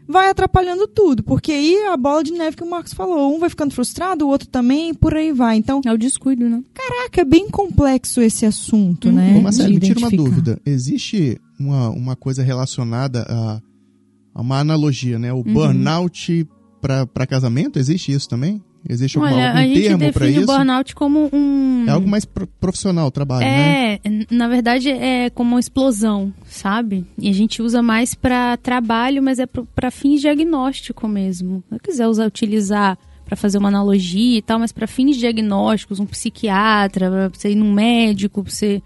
vai 0.07 0.31
atrapalhando 0.31 0.87
tudo. 0.87 1.23
Porque 1.23 1.53
aí 1.53 1.77
a 1.93 1.97
bola 1.97 2.23
de 2.23 2.33
neve 2.33 2.57
que 2.57 2.63
o 2.63 2.71
Marcos 2.71 2.95
falou, 2.95 3.35
um 3.35 3.39
vai 3.39 3.51
ficando 3.51 3.75
frustrado, 3.75 4.25
o 4.25 4.29
outro 4.29 4.49
também, 4.49 4.91
e 4.91 4.95
por 4.95 5.15
aí 5.15 5.33
vai. 5.33 5.57
Então, 5.57 5.81
É 5.85 5.93
o 5.93 5.99
descuido, 5.99 6.49
né? 6.49 6.63
caraca, 6.73 7.21
é 7.21 7.25
bem 7.25 7.51
complexo 7.51 8.21
esse 8.21 8.47
assunto, 8.47 9.09
Uhum. 9.09 9.15
né? 9.15 9.41
Marcelo, 9.41 9.69
de 9.69 9.75
me 9.75 9.81
tira 9.81 9.99
uma 9.99 10.11
dúvida. 10.11 10.59
Existe 10.65 11.39
uma, 11.59 11.91
uma 11.91 12.17
coisa 12.17 12.43
relacionada 12.43 13.27
a, 13.29 13.61
a 14.35 14.41
uma 14.41 14.61
analogia, 14.61 15.19
né? 15.19 15.33
O 15.33 15.39
Uhum. 15.39 15.53
burnout 15.53 16.49
para 16.81 17.27
casamento? 17.27 17.79
Existe 17.79 18.13
isso 18.13 18.29
também? 18.29 18.63
Existe 18.89 19.19
alguma, 19.19 19.35
Olha, 19.37 19.49
algum 19.49 19.59
a 19.59 19.63
gente 19.65 19.83
termo 19.83 20.13
para 20.13 20.29
isso? 20.31 20.47
burnout 20.47 20.95
como 20.95 21.29
um. 21.33 21.85
É 21.87 21.91
algo 21.91 22.09
mais 22.09 22.25
pro- 22.25 22.47
profissional 22.47 23.09
o 23.09 23.11
trabalho, 23.11 23.45
né? 23.45 23.95
É, 23.95 24.01
n- 24.09 24.27
na 24.31 24.49
verdade 24.49 24.89
é 24.91 25.29
como 25.31 25.51
uma 25.57 25.61
explosão, 25.61 26.33
sabe? 26.47 27.05
E 27.19 27.29
a 27.29 27.33
gente 27.35 27.61
usa 27.61 27.83
mais 27.83 28.15
pra 28.15 28.57
trabalho, 28.57 29.23
mas 29.23 29.39
é 29.39 29.47
pra 29.47 29.91
fins 29.91 30.21
diagnóstico 30.23 31.07
mesmo. 31.07 31.63
Se 31.69 31.75
eu 31.75 31.81
quiser 31.81 32.07
usar, 32.09 32.27
utilizar 32.27 32.97
pra 33.27 33.37
fazer 33.37 33.59
uma 33.59 33.69
analogia 33.69 34.39
e 34.39 34.43
tal, 34.43 34.59
mas 34.59 34.73
pra 34.73 34.87
fins 34.87 35.19
diagnósticos, 35.19 36.01
um 36.01 36.07
psiquiatra, 36.07 37.11
pra 37.11 37.29
você 37.29 37.51
ir 37.51 37.57
num 37.57 37.73
médico, 37.73 38.43
pra 38.43 38.51
você 38.53 38.83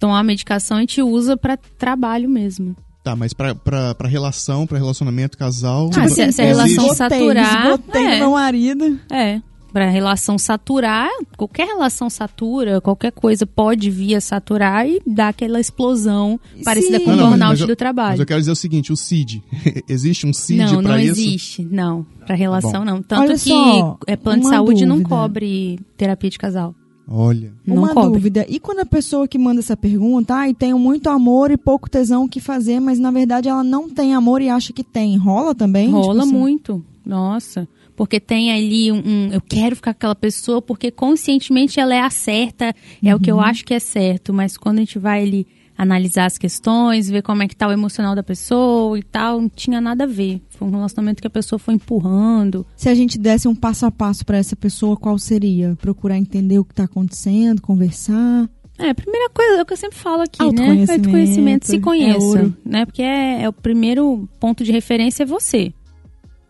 tomar 0.00 0.14
uma 0.14 0.22
medicação, 0.24 0.78
a 0.78 0.80
gente 0.80 1.02
usa 1.02 1.36
pra 1.36 1.56
trabalho 1.56 2.28
mesmo. 2.28 2.74
Tá, 3.02 3.16
mas 3.16 3.32
pra, 3.32 3.54
pra, 3.54 3.94
pra 3.94 4.08
relação, 4.08 4.66
pra 4.66 4.78
relacionamento, 4.78 5.36
casal. 5.36 5.90
Ah, 5.96 6.08
se- 6.08 6.30
se 6.32 6.40
a 6.40 6.44
relação 6.44 6.94
saturar, 6.94 7.64
esgotei 7.66 8.02
é. 8.06 8.18
meu 8.20 8.30
marido. 8.32 8.98
É. 9.10 9.40
Pra 9.72 9.88
relação 9.88 10.36
saturar, 10.38 11.08
qualquer 11.34 11.66
relação 11.66 12.10
satura, 12.10 12.78
qualquer 12.78 13.10
coisa 13.10 13.46
pode 13.46 13.90
vir 13.90 14.14
a 14.16 14.20
saturar 14.20 14.86
e 14.86 15.00
dar 15.06 15.28
aquela 15.28 15.58
explosão 15.58 16.38
parecida 16.62 16.98
Sim. 16.98 17.04
com 17.06 17.10
o 17.10 17.16
Não, 17.16 17.22
não, 17.22 17.30
burnout 17.30 17.66
do 17.66 17.74
trabalho. 17.74 18.10
Mas 18.10 18.20
eu 18.20 18.26
quero 18.26 18.38
dizer 18.38 18.52
o 18.52 18.54
seguinte, 18.56 18.92
o 18.92 18.96
CID. 18.96 19.42
existe 19.88 20.26
um 20.26 20.32
CID 20.32 20.58
não, 20.74 20.82
pra 20.82 20.92
não 20.92 20.98
isso? 21.00 21.12
existe. 21.20 21.64
Não, 21.70 22.06
pra 22.26 22.34
relação 22.36 22.84
não. 22.84 23.02
Tanto 23.02 23.22
Olha 23.22 23.32
que 23.32 23.48
só, 23.48 23.98
é, 24.06 24.14
plano 24.14 24.42
de 24.42 24.48
saúde 24.50 24.84
não 24.84 24.96
dúvida. 24.98 25.08
cobre 25.08 25.80
terapia 25.96 26.28
de 26.28 26.38
casal. 26.38 26.74
Olha. 27.06 27.52
Não 27.66 27.76
Uma 27.76 27.92
cobre. 27.94 28.12
dúvida. 28.12 28.46
E 28.48 28.58
quando 28.60 28.80
a 28.80 28.86
pessoa 28.86 29.26
que 29.28 29.38
manda 29.38 29.60
essa 29.60 29.76
pergunta, 29.76 30.34
ai, 30.34 30.54
tenho 30.54 30.78
muito 30.78 31.08
amor 31.10 31.50
e 31.50 31.56
pouco 31.56 31.90
tesão 31.90 32.24
o 32.24 32.28
que 32.28 32.40
fazer, 32.40 32.80
mas 32.80 32.98
na 32.98 33.10
verdade 33.10 33.48
ela 33.48 33.64
não 33.64 33.88
tem 33.88 34.14
amor 34.14 34.40
e 34.40 34.48
acha 34.48 34.72
que 34.72 34.84
tem. 34.84 35.16
Rola 35.16 35.54
também? 35.54 35.90
Rola 35.90 36.20
Tipo 36.20 36.26
assim? 36.28 36.32
muito. 36.32 36.84
Nossa. 37.04 37.68
Porque 37.96 38.18
tem 38.18 38.50
ali 38.52 38.90
um, 38.90 39.02
um, 39.04 39.28
Eu 39.32 39.40
quero 39.40 39.76
ficar 39.76 39.92
com 39.92 39.98
aquela 39.98 40.14
pessoa 40.14 40.62
porque 40.62 40.90
conscientemente 40.90 41.78
ela 41.78 41.94
é 41.94 42.00
a 42.00 42.08
certa, 42.10 42.74
é 43.04 43.14
o 43.14 43.20
que 43.20 43.30
eu 43.30 43.36
Uhum. 43.36 43.42
acho 43.42 43.64
que 43.64 43.74
é 43.74 43.78
certo. 43.80 44.32
Mas 44.32 44.56
quando 44.56 44.78
a 44.78 44.80
gente 44.80 44.98
vai 44.98 45.22
ali 45.22 45.46
analisar 45.82 46.26
as 46.26 46.38
questões, 46.38 47.10
ver 47.10 47.22
como 47.22 47.42
é 47.42 47.48
que 47.48 47.56
tá 47.56 47.66
o 47.66 47.72
emocional 47.72 48.14
da 48.14 48.22
pessoa 48.22 48.98
e 48.98 49.02
tal, 49.02 49.40
não 49.40 49.48
tinha 49.48 49.80
nada 49.80 50.04
a 50.04 50.06
ver. 50.06 50.40
Foi 50.50 50.68
um 50.68 50.70
relacionamento 50.70 51.20
que 51.20 51.26
a 51.26 51.30
pessoa 51.30 51.58
foi 51.58 51.74
empurrando. 51.74 52.64
Se 52.76 52.88
a 52.88 52.94
gente 52.94 53.18
desse 53.18 53.48
um 53.48 53.54
passo 53.54 53.86
a 53.86 53.90
passo 53.90 54.24
pra 54.24 54.38
essa 54.38 54.54
pessoa, 54.54 54.96
qual 54.96 55.18
seria? 55.18 55.76
Procurar 55.80 56.16
entender 56.16 56.58
o 56.58 56.64
que 56.64 56.74
tá 56.74 56.84
acontecendo, 56.84 57.60
conversar. 57.60 58.48
É, 58.78 58.90
a 58.90 58.94
primeira 58.94 59.28
coisa 59.30 59.58
é 59.58 59.62
o 59.62 59.66
que 59.66 59.72
eu 59.72 59.76
sempre 59.76 59.98
falo 59.98 60.22
aqui, 60.22 60.38
né? 60.40 60.46
Autoconhecimento, 60.46 60.92
Autoconhecimento, 60.92 61.66
se 61.66 61.76
é 61.76 61.80
conheça, 61.80 62.18
ouro. 62.26 62.56
né? 62.64 62.86
Porque 62.86 63.02
é, 63.02 63.42
é 63.42 63.48
o 63.48 63.52
primeiro 63.52 64.28
ponto 64.40 64.64
de 64.64 64.72
referência 64.72 65.24
é 65.24 65.26
você. 65.26 65.72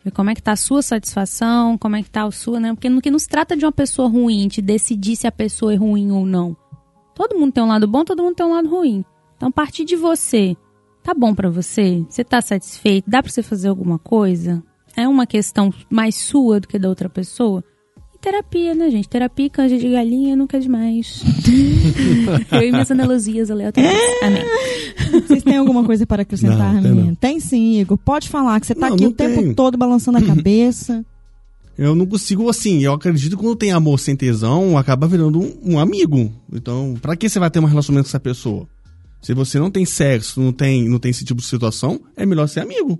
Ver 0.04 0.10
como 0.10 0.30
é 0.30 0.34
que 0.34 0.42
tá 0.42 0.52
a 0.52 0.56
sua 0.56 0.82
satisfação, 0.82 1.78
como 1.78 1.96
é 1.96 2.02
que 2.02 2.10
tá 2.10 2.24
a 2.24 2.30
sua, 2.30 2.60
né? 2.60 2.74
Porque 2.74 2.88
no 2.88 3.00
que 3.00 3.10
não 3.10 3.18
se 3.18 3.28
trata 3.28 3.56
de 3.56 3.64
uma 3.64 3.72
pessoa 3.72 4.08
ruim, 4.08 4.48
de 4.48 4.60
decidir 4.60 5.16
se 5.16 5.26
a 5.26 5.32
pessoa 5.32 5.72
é 5.72 5.76
ruim 5.76 6.10
ou 6.10 6.26
não. 6.26 6.56
Todo 7.14 7.38
mundo 7.38 7.52
tem 7.52 7.62
um 7.62 7.68
lado 7.68 7.86
bom, 7.86 8.04
todo 8.04 8.22
mundo 8.22 8.34
tem 8.34 8.46
um 8.46 8.52
lado 8.52 8.68
ruim. 8.68 9.04
Então, 9.42 9.48
a 9.48 9.52
partir 9.52 9.84
de 9.84 9.96
você, 9.96 10.56
tá 11.02 11.12
bom 11.12 11.34
pra 11.34 11.50
você? 11.50 12.04
Você 12.08 12.22
tá 12.22 12.40
satisfeito? 12.40 13.10
Dá 13.10 13.20
pra 13.20 13.32
você 13.32 13.42
fazer 13.42 13.66
alguma 13.66 13.98
coisa? 13.98 14.62
É 14.96 15.08
uma 15.08 15.26
questão 15.26 15.74
mais 15.90 16.14
sua 16.14 16.60
do 16.60 16.68
que 16.68 16.78
da 16.78 16.88
outra 16.88 17.08
pessoa? 17.08 17.64
E 18.14 18.18
terapia, 18.18 18.72
né, 18.72 18.88
gente? 18.88 19.08
Terapia 19.08 19.46
e 19.46 19.50
canja 19.50 19.76
de 19.76 19.88
galinha 19.90 20.36
nunca 20.36 20.58
é 20.58 20.60
demais. 20.60 21.24
Eu 22.52 22.68
e 22.68 22.70
minhas 22.70 22.88
analogias 22.92 23.50
aleatórias. 23.50 23.92
Amém. 24.22 24.44
Vocês 25.26 25.42
têm 25.42 25.56
alguma 25.56 25.82
coisa 25.82 26.06
para 26.06 26.22
acrescentar, 26.22 26.74
Não, 26.74 26.80
tem 26.82 26.90
menino? 26.92 27.06
não. 27.08 27.14
Tem 27.16 27.40
sim, 27.40 27.80
Igor. 27.80 27.98
Pode 27.98 28.28
falar, 28.28 28.60
que 28.60 28.68
você 28.68 28.76
tá 28.76 28.86
Não, 28.86 28.94
aqui 28.94 29.02
não 29.02 29.10
o 29.10 29.14
tempo 29.14 29.54
todo 29.56 29.76
balançando 29.76 30.18
a 30.18 30.22
cabeça. 30.24 31.04
Eu 31.76 31.96
não 31.96 32.06
consigo, 32.06 32.48
assim, 32.48 32.84
eu 32.84 32.92
acredito 32.92 33.36
que 33.36 33.42
quando 33.42 33.56
tem 33.56 33.72
amor 33.72 33.98
sem 33.98 34.14
tesão, 34.14 34.78
acaba 34.78 35.08
virando 35.08 35.40
um, 35.40 35.58
um 35.64 35.78
amigo. 35.80 36.30
Então, 36.52 36.94
pra 37.02 37.16
que 37.16 37.28
você 37.28 37.40
vai 37.40 37.50
ter 37.50 37.58
um 37.58 37.64
relacionamento 37.64 38.04
com 38.06 38.10
essa 38.10 38.20
pessoa? 38.20 38.68
Se 39.22 39.32
você 39.32 39.58
não 39.58 39.70
tem 39.70 39.86
sexo, 39.86 40.40
não 40.40 40.52
tem, 40.52 40.88
não 40.88 40.98
tem 40.98 41.10
esse 41.10 41.24
tipo 41.24 41.40
de 41.40 41.46
situação, 41.46 42.00
é 42.16 42.26
melhor 42.26 42.48
ser 42.48 42.60
amigo. 42.60 42.98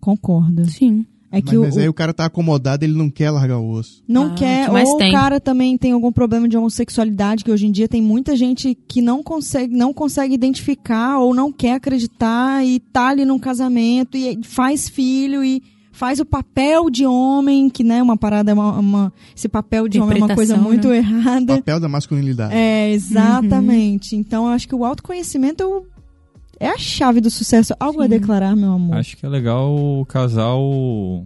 Concordo. 0.00 0.64
Sim. 0.70 1.04
É 1.30 1.42
que 1.42 1.48
mas, 1.48 1.58
o, 1.58 1.60
mas 1.60 1.76
aí 1.76 1.88
o 1.88 1.92
cara 1.92 2.14
tá 2.14 2.24
acomodado, 2.24 2.84
ele 2.86 2.94
não 2.94 3.10
quer 3.10 3.30
largar 3.30 3.58
o 3.58 3.68
osso. 3.70 4.02
não 4.08 4.28
Ah, 4.28 4.34
quer, 4.34 4.70
ou 4.70 4.96
tem? 4.96 5.10
o 5.10 5.12
cara 5.12 5.38
também 5.38 5.76
tem 5.76 5.92
algum 5.92 6.10
problema 6.10 6.48
de 6.48 6.56
homossexualidade, 6.56 7.44
que 7.44 7.50
hoje 7.50 7.66
em 7.66 7.70
dia 7.70 7.86
tem 7.86 8.00
muita 8.00 8.34
gente 8.34 8.74
que 8.88 9.02
não 9.02 9.22
consegue, 9.22 9.76
não 9.76 9.92
consegue 9.92 10.32
identificar 10.32 11.18
ou 11.18 11.34
não 11.34 11.52
quer 11.52 11.72
acreditar 11.74 12.64
e 12.64 12.80
tá 12.80 13.08
ali 13.08 13.26
num 13.26 13.38
casamento 13.38 14.16
e 14.16 14.38
faz 14.42 14.88
filho 14.88 15.44
e 15.44 15.62
faz 15.98 16.20
o 16.20 16.24
papel 16.24 16.88
de 16.88 17.04
homem, 17.04 17.68
que 17.68 17.82
né, 17.82 18.00
uma 18.00 18.16
parada, 18.16 18.54
uma, 18.54 18.78
uma- 18.78 19.12
esse 19.36 19.48
papel 19.48 19.88
de 19.88 20.00
homem 20.00 20.18
é 20.20 20.24
uma 20.24 20.34
coisa 20.34 20.54
Interpretação, 20.54 20.90
muito 20.92 20.92
errada. 20.92 21.56
Papel 21.56 21.80
da 21.80 21.88
masculinidade. 21.88 22.54
É, 22.54 22.90
exatamente. 22.92 24.14
Então 24.14 24.46
eu 24.46 24.52
acho 24.52 24.68
que 24.68 24.74
o 24.74 24.84
autoconhecimento 24.84 25.62
é 25.62 25.66
o- 25.66 25.86
a 26.72 26.78
chave 26.78 27.20
do 27.20 27.30
sucesso. 27.30 27.74
Algo 27.80 28.00
a 28.00 28.04
Sim. 28.04 28.10
declarar, 28.10 28.54
meu 28.54 28.72
amor? 28.72 28.96
Acho 28.96 29.16
que 29.16 29.26
é 29.26 29.28
legal 29.28 29.74
o 29.76 30.06
casal 30.06 31.24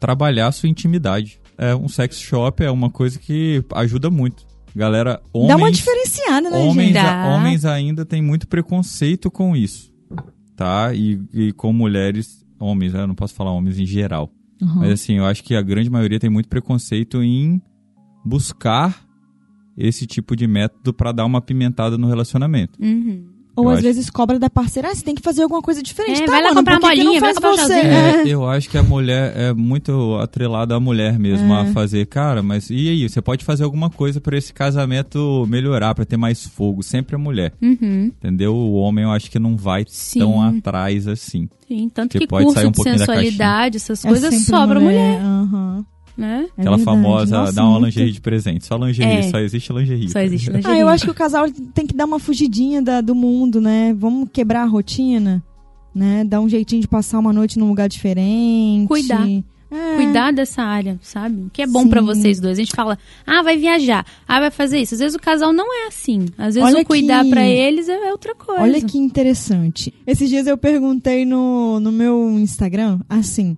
trabalhar 0.00 0.48
a 0.48 0.52
sua 0.52 0.68
intimidade. 0.68 1.38
É, 1.56 1.74
um 1.74 1.86
sex 1.88 2.18
shop 2.18 2.64
é 2.64 2.70
uma 2.70 2.90
coisa 2.90 3.18
que 3.18 3.62
ajuda 3.74 4.10
muito. 4.10 4.44
Galera, 4.74 5.22
homens, 5.32 5.48
Dá 5.48 5.56
uma 5.56 5.70
diferenciada, 5.70 6.50
né, 6.50 6.58
homens, 6.58 6.86
gente? 6.88 6.98
A- 6.98 7.28
homens 7.28 7.64
ainda 7.64 8.04
têm 8.04 8.20
muito 8.20 8.48
preconceito 8.48 9.30
com 9.30 9.54
isso, 9.54 9.92
tá? 10.56 10.92
E, 10.92 11.20
e 11.32 11.52
com 11.52 11.72
mulheres, 11.72 12.43
homens, 12.64 12.92
né? 12.92 13.02
eu 13.02 13.06
não 13.06 13.14
posso 13.14 13.34
falar 13.34 13.52
homens 13.52 13.78
em 13.78 13.86
geral. 13.86 14.32
Uhum. 14.60 14.76
Mas 14.76 14.92
assim, 14.92 15.14
eu 15.14 15.24
acho 15.24 15.42
que 15.42 15.54
a 15.54 15.62
grande 15.62 15.90
maioria 15.90 16.18
tem 16.18 16.30
muito 16.30 16.48
preconceito 16.48 17.22
em 17.22 17.60
buscar 18.24 19.04
esse 19.76 20.06
tipo 20.06 20.36
de 20.36 20.46
método 20.46 20.94
pra 20.94 21.12
dar 21.12 21.24
uma 21.24 21.40
pimentada 21.40 21.98
no 21.98 22.06
relacionamento. 22.06 22.78
Uhum. 22.80 23.33
Ou 23.56 23.64
Eu 23.64 23.70
às 23.70 23.74
acho- 23.78 23.82
vezes 23.84 24.10
cobra 24.10 24.38
da 24.38 24.50
parceira, 24.50 24.88
ah, 24.90 24.94
você 24.94 25.04
tem 25.04 25.14
que 25.14 25.22
fazer 25.22 25.42
alguma 25.42 25.62
coisa 25.62 25.80
diferente. 25.82 26.22
É, 26.22 26.26
tá, 26.26 26.32
vai 26.32 26.40
lá 26.42 26.48
mano, 26.48 26.60
comprar 26.60 26.74
uma 26.80 26.88
bolinha, 26.88 27.20
vai 27.20 27.30
um 27.30 27.34
você? 27.34 27.56
chazinho. 27.56 27.92
É. 27.92 28.22
Eu 28.26 28.48
acho 28.48 28.68
que 28.68 28.76
a 28.76 28.82
mulher 28.82 29.32
é 29.36 29.52
muito 29.52 30.16
atrelada 30.16 30.74
à 30.74 30.80
mulher 30.80 31.18
mesmo 31.18 31.54
É. 31.54 31.60
a 31.60 31.66
fazer, 31.66 32.04
cara, 32.06 32.42
mas 32.42 32.68
e 32.70 32.88
aí? 32.88 33.08
Você 33.08 33.22
pode 33.22 33.44
fazer 33.44 33.62
alguma 33.64 33.88
coisa 33.88 34.20
pra 34.20 34.36
esse 34.36 34.52
casamento 34.52 35.46
melhorar, 35.48 35.94
pra 35.94 36.04
ter 36.04 36.16
mais 36.16 36.44
fogo. 36.46 36.82
Sempre 36.82 37.14
a 37.16 37.18
mulher, 37.18 37.52
Uhum. 37.62 38.06
entendeu? 38.16 38.54
O 38.54 38.74
homem 38.74 39.04
eu 39.04 39.10
acho 39.12 39.30
que 39.30 39.38
não 39.38 39.56
vai 39.56 39.84
Sim. 39.88 40.18
tão 40.18 40.42
atrás 40.42 41.06
assim. 41.06 41.48
Sim, 41.68 41.88
tanto 41.88 42.12
Você 42.12 42.18
que 42.18 42.26
pode 42.26 42.44
curso 42.44 42.58
sair 42.58 42.66
um 42.66 42.70
de 42.70 42.76
pouquinho 42.76 42.98
da 42.98 43.06
sensualidade, 43.06 43.76
essas 43.76 44.04
É 44.04 44.08
coisas 44.08 44.30
sempre 44.34 44.46
sobra 44.46 44.80
mulher, 44.80 45.20
Aham. 45.20 45.84
Né? 46.16 46.46
É 46.56 46.60
Aquela 46.62 46.76
verdade. 46.76 46.84
famosa, 46.84 47.38
Nossa, 47.38 47.52
dá 47.52 47.62
uma 47.62 47.72
muito- 47.72 47.84
lingerie 47.86 48.12
de 48.12 48.20
presente. 48.20 48.64
Só 48.66 48.76
lingerie, 48.76 49.18
É. 49.18 49.22
só 49.30 49.38
existe 49.38 49.72
lingerie. 49.72 50.08
Só 50.08 50.20
existe 50.20 50.50
lingerie. 50.50 50.76
Ah, 50.76 50.78
eu 50.80 50.88
acho 50.88 51.04
que 51.04 51.10
o 51.10 51.14
casal 51.14 51.46
tem 51.74 51.86
que 51.86 51.94
dar 51.94 52.04
uma 52.04 52.18
fugidinha 52.18 52.80
da- 52.80 53.00
do 53.00 53.14
mundo, 53.14 53.60
né? 53.60 53.94
Vamos 53.98 54.28
quebrar 54.32 54.62
a 54.62 54.66
rotina, 54.66 55.42
né? 55.94 56.24
Dar 56.24 56.40
um 56.40 56.48
jeitinho 56.48 56.80
de 56.82 56.88
passar 56.88 57.18
uma 57.18 57.32
noite 57.32 57.58
num 57.58 57.68
lugar 57.68 57.88
diferente. 57.88 58.86
Cuidar. 58.88 59.26
É. 59.70 59.96
Cuidar 59.96 60.32
dessa 60.32 60.62
área, 60.62 61.00
sabe? 61.02 61.48
Que 61.52 61.62
é 61.62 61.66
bom 61.66 61.88
pra 61.88 62.00
vocês 62.00 62.38
dois. 62.38 62.58
A 62.58 62.62
gente 62.62 62.76
fala, 62.76 62.96
ah, 63.26 63.42
vai 63.42 63.56
viajar, 63.56 64.06
ah, 64.28 64.38
vai 64.38 64.50
fazer 64.52 64.78
isso. 64.78 64.94
Às 64.94 65.00
vezes 65.00 65.16
o 65.16 65.20
casal 65.20 65.52
não 65.52 65.66
é 65.84 65.88
assim. 65.88 66.26
Às 66.38 66.54
vezes 66.54 66.62
Olha 66.62 66.82
o 66.82 66.86
cuidar 66.86 67.24
que- 67.24 67.30
pra 67.30 67.44
eles 67.44 67.88
é 67.88 68.12
outra 68.12 68.36
coisa. 68.36 68.62
Olha 68.62 68.80
que 68.80 68.96
interessante. 68.96 69.92
Esses 70.06 70.28
dias 70.30 70.46
eu 70.46 70.56
perguntei 70.56 71.24
no, 71.24 71.80
no 71.80 71.90
meu 71.90 72.38
Instagram, 72.38 73.00
assim, 73.08 73.56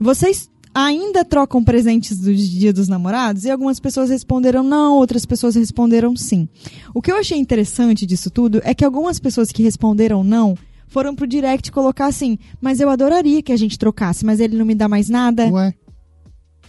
vocês 0.00 0.48
ainda 0.86 1.24
trocam 1.24 1.62
presentes 1.64 2.18
do 2.18 2.34
Dia 2.34 2.72
dos 2.72 2.88
Namorados? 2.88 3.44
E 3.44 3.50
algumas 3.50 3.80
pessoas 3.80 4.10
responderam 4.10 4.62
não, 4.62 4.94
outras 4.96 5.26
pessoas 5.26 5.54
responderam 5.56 6.14
sim. 6.16 6.48
O 6.94 7.02
que 7.02 7.10
eu 7.10 7.16
achei 7.16 7.36
interessante 7.38 8.06
disso 8.06 8.30
tudo 8.30 8.60
é 8.64 8.74
que 8.74 8.84
algumas 8.84 9.18
pessoas 9.18 9.50
que 9.50 9.62
responderam 9.62 10.22
não 10.22 10.56
foram 10.86 11.14
pro 11.14 11.26
direct 11.26 11.70
colocar 11.70 12.06
assim, 12.06 12.38
mas 12.60 12.80
eu 12.80 12.88
adoraria 12.88 13.42
que 13.42 13.52
a 13.52 13.56
gente 13.56 13.78
trocasse, 13.78 14.24
mas 14.24 14.40
ele 14.40 14.56
não 14.56 14.64
me 14.64 14.74
dá 14.74 14.88
mais 14.88 15.08
nada. 15.08 15.46
Ué? 15.50 15.74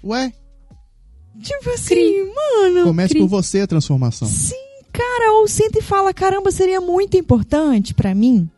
Ué? 0.03 0.33
Tipo 1.41 1.69
assim, 1.69 2.23
mano. 2.33 2.83
Comece 2.85 3.13
cri- 3.13 3.21
por 3.21 3.29
você 3.29 3.61
a 3.61 3.67
transformação. 3.67 4.27
Sim, 4.27 4.55
cara, 4.91 5.33
ou 5.39 5.47
senta 5.47 5.79
e 5.79 5.81
fala, 5.81 6.13
caramba, 6.13 6.51
seria 6.51 6.81
muito 6.81 7.15
importante 7.15 7.93
pra 7.93 8.13
mim 8.13 8.49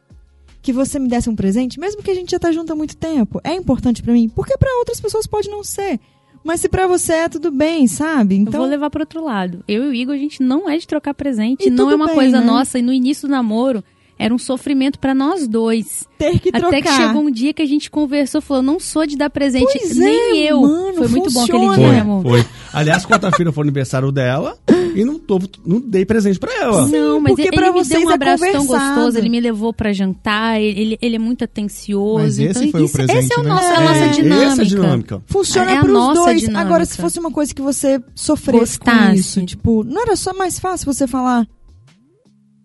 que 0.62 0.72
você 0.74 1.00
me 1.00 1.08
desse 1.08 1.30
um 1.30 1.36
presente, 1.36 1.80
mesmo 1.80 2.04
que 2.04 2.12
a 2.12 2.16
gente 2.16 2.32
já 2.32 2.40
tá 2.40 2.52
junto 2.52 2.72
há 2.72 2.76
muito 2.76 2.96
tempo. 2.96 3.42
É 3.44 3.54
importante 3.54 4.02
pra 4.04 4.14
mim, 4.14 4.30
porque 4.30 4.58
pra 4.58 4.70
outras 4.80 5.00
pessoas 5.00 5.26
pode 5.26 5.50
não 5.50 5.64
ser. 5.64 6.00
Mas 6.44 6.60
se 6.62 6.70
pra 6.70 6.88
você 6.88 7.14
é 7.14 7.30
tudo 7.30 7.52
bem, 7.52 7.88
sabe? 7.88 8.36
Eu 8.36 8.42
Então, 8.42 8.62
vou 8.62 8.70
levar 8.70 8.90
pro 8.90 9.02
outro 9.02 9.24
lado. 9.24 9.64
Eu 9.68 9.84
e 9.86 9.88
o 9.88 9.94
Igor, 9.94 10.16
a 10.16 10.18
gente 10.18 10.42
não 10.42 10.68
é 10.70 10.78
de 10.78 10.88
trocar 10.88 11.14
presente, 11.14 11.68
E 11.68 11.70
não 11.70 11.90
é 11.92 11.96
uma 11.96 12.08
bem, 12.08 12.16
coisa 12.16 12.40
né? 12.40 12.46
nossa. 12.46 12.80
E 12.80 12.82
no 12.82 12.92
início 12.92 13.28
do 13.28 13.32
namoro, 13.32 13.84
Era 14.24 14.34
um 14.34 14.38
sofrimento 14.38 15.00
pra 15.00 15.14
nós 15.16 15.48
dois. 15.48 16.08
Ter 16.18 16.40
que 16.40 16.52
trocar. 16.52 16.68
Até 16.68 16.82
que 16.84 16.92
chegou 16.92 17.24
um 17.24 17.32
dia 17.32 17.54
que 17.54 17.62
a 17.62 17.66
gente 17.66 17.90
conversou, 17.90 18.40
falou, 18.42 18.62
não 18.62 18.80
sou 18.80 19.06
de 19.08 19.18
dar 19.18 19.30
presente, 19.30 19.66
Pois 19.80 19.98
nem 19.98 20.46
é, 20.48 20.52
eu. 20.52 20.62
mano, 20.62 20.94
Foi 20.96 21.08
muito 21.08 21.32
bom 21.32 21.44
aquele 21.44 21.60
dia, 21.60 21.74
Foi, 21.74 21.88
né, 21.92 22.00
amor? 22.02 22.22
foi. 22.24 22.46
Aliás, 22.74 23.06
quarta-feira 23.06 23.52
foi 23.52 23.62
o 23.64 23.66
aniversário 23.66 24.12
dela 24.12 24.58
e 24.96 25.04
não, 25.04 25.18
tô, 25.18 25.40
não 25.66 25.80
dei 25.82 26.06
presente 26.06 26.38
pra 26.40 26.54
ela. 26.54 26.86
Não, 26.88 27.20
mas 27.20 27.32
porque 27.32 27.42
ele, 27.48 27.52
pra 27.52 27.68
ele 27.70 27.80
me 27.82 27.86
deu 27.88 28.02
um 28.02 28.12
é 28.12 28.14
abraço 28.14 28.44
tão 28.44 28.66
conversado. 28.66 28.96
gostoso, 28.96 29.18
ele 29.18 29.30
me 29.30 29.40
levou 29.40 29.74
pra 29.74 29.92
jantar, 29.92 30.62
ele, 30.62 30.98
ele 31.02 31.16
é 31.16 31.20
muito 31.20 31.44
atencioso. 31.44 32.20
Mas 32.24 32.38
esse 32.40 32.60
então, 32.60 32.72
foi 32.72 32.82
o 32.82 32.86
isso- 32.86 32.94
presente, 32.94 33.18
esse 33.20 33.34
é 33.34 33.40
o 33.40 33.44
né? 33.44 33.50
nosso, 33.50 33.68
a 33.68 33.74
É, 33.74 33.80
nossa 33.88 34.08
dinâmica. 34.22 34.46
Essa 34.52 34.62
é 34.62 34.66
a 34.66 34.68
dinâmica. 34.68 35.24
Funciona 35.26 35.72
É 35.72 35.78
a 35.78 35.80
pros 35.82 35.94
nossa 35.94 36.22
dois. 36.22 36.40
dinâmica. 36.42 36.62
Agora, 36.62 36.86
se 36.86 36.98
fosse 37.02 37.20
uma 37.20 37.32
coisa 37.32 37.54
que 37.56 37.62
você 37.62 38.00
sofresse 38.16 38.78
com 38.80 38.86
Gostasse. 38.92 39.20
isso, 39.20 39.46
tipo, 39.46 39.84
não 39.84 40.02
era 40.04 40.16
só 40.16 40.34
mais 40.34 40.60
fácil 40.60 40.86
você 40.94 41.08
falar. 41.08 41.48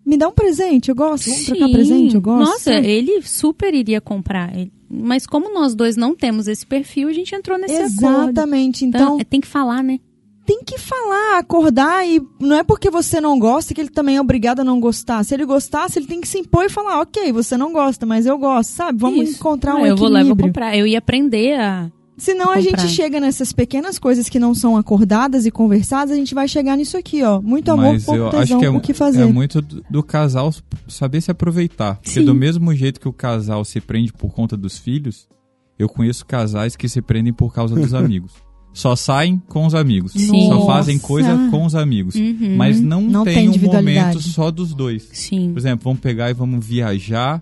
Me 0.07 0.15
dá 0.15 0.29
um 0.29 0.31
presente, 0.31 0.87
eu 0.87 0.95
gosto. 0.95 1.29
Vamos 1.29 1.45
trocar 1.45 1.69
presente, 1.69 2.15
eu 2.15 2.21
gosto. 2.21 2.49
Nossa, 2.49 2.73
ele 2.73 3.21
super 3.23 3.73
iria 3.73 3.99
comprar. 3.99 4.53
Mas 4.89 5.27
como 5.27 5.53
nós 5.53 5.75
dois 5.75 5.97
não 5.97 6.15
temos 6.15 6.47
esse 6.47 6.65
perfil, 6.65 7.09
a 7.09 7.13
gente 7.13 7.35
entrou 7.35 7.57
nesse. 7.57 7.75
Exatamente. 7.75 8.85
Então, 8.85 9.01
Então, 9.01 9.19
é, 9.19 9.23
tem 9.25 9.41
que 9.41 9.47
falar, 9.47 9.83
né? 9.83 9.99
tem 10.45 10.63
que 10.63 10.77
falar, 10.79 11.39
acordar 11.39 12.07
e 12.07 12.21
não 12.39 12.55
é 12.55 12.63
porque 12.63 12.89
você 12.89 13.19
não 13.19 13.37
gosta 13.37 13.73
que 13.73 13.81
ele 13.81 13.89
também 13.89 14.15
é 14.15 14.21
obrigado 14.21 14.61
a 14.61 14.63
não 14.63 14.79
gostar. 14.79 15.21
Se 15.25 15.33
ele 15.33 15.43
gostasse, 15.43 15.99
ele 15.99 16.07
tem 16.07 16.21
que 16.21 16.27
se 16.27 16.39
impor 16.39 16.63
e 16.63 16.69
falar, 16.69 17.01
ok, 17.01 17.33
você 17.33 17.57
não 17.57 17.73
gosta, 17.73 18.05
mas 18.05 18.25
eu 18.25 18.37
gosto, 18.37 18.69
sabe? 18.69 18.97
Vamos 18.97 19.27
Isso. 19.27 19.39
encontrar 19.39 19.75
um 19.75 19.83
Ah, 19.83 19.87
eu 19.89 19.97
vou 19.97 20.07
lá, 20.07 20.21
eu 20.21 20.25
vou 20.27 20.31
equilíbrio. 20.35 20.47
comprar. 20.47 20.77
Eu 20.77 20.87
ia 20.87 20.99
aprender 20.99 21.59
a... 21.59 21.91
Senão 22.17 22.51
a 22.51 22.59
gente 22.59 22.87
chega 22.87 23.19
nessas 23.19 23.53
pequenas 23.53 23.99
coisas 23.99 24.27
que 24.27 24.39
não 24.39 24.55
são 24.55 24.75
acordadas 24.75 25.45
e 25.45 25.51
conversadas, 25.51 26.11
a 26.11 26.15
gente 26.15 26.33
vai 26.33 26.47
chegar 26.47 26.75
nisso 26.75 26.97
aqui, 26.97 27.21
ó. 27.23 27.39
Muito 27.41 27.71
amor, 27.71 27.93
Mas 27.93 28.05
pouco 28.05 28.19
eu 28.19 28.29
tesão, 28.29 28.41
acho 28.41 28.59
que 28.59 28.65
é, 28.65 28.69
o 28.69 28.79
que 28.81 28.93
fazer. 28.93 29.21
é 29.21 29.25
muito 29.25 29.61
do, 29.61 29.83
do 29.89 30.01
casal 30.03 30.51
saber 30.87 31.21
se 31.21 31.29
aproveitar. 31.29 31.95
Porque 31.97 32.19
Sim. 32.19 32.25
do 32.25 32.33
mesmo 32.33 32.73
jeito 32.73 32.99
que 32.99 33.07
o 33.07 33.13
casal 33.13 33.63
se 33.63 33.79
prende 33.79 34.11
por 34.11 34.33
conta 34.33 34.57
dos 34.57 34.77
filhos, 34.79 35.27
eu 35.77 35.87
conheço 35.87 36.25
casais 36.25 36.75
que 36.75 36.89
se 36.89 37.01
prendem 37.03 37.31
por 37.31 37.53
causa 37.53 37.75
dos 37.75 37.93
amigos. 37.95 38.31
Só 38.73 38.95
saem 38.95 39.41
com 39.47 39.65
os 39.65 39.73
amigos. 39.75 40.11
Sim. 40.13 40.47
Só 40.49 40.65
fazem 40.65 40.99
coisa 40.99 41.35
com 41.49 41.65
os 41.65 41.73
amigos. 41.75 42.15
Uhum. 42.15 42.55
Mas 42.57 42.79
não, 42.81 43.01
Não 43.01 43.23
tem 43.23 43.33
tem 43.35 43.45
um 43.45 43.49
individualidade. 43.49 44.07
momento 44.07 44.21
só 44.21 44.51
dos 44.51 44.73
dois. 44.73 45.07
Sim. 45.13 45.51
Por 45.51 45.59
exemplo, 45.59 45.83
vamos 45.83 45.99
pegar 45.99 46.29
e 46.29 46.33
vamos 46.33 46.65
viajar, 46.65 47.41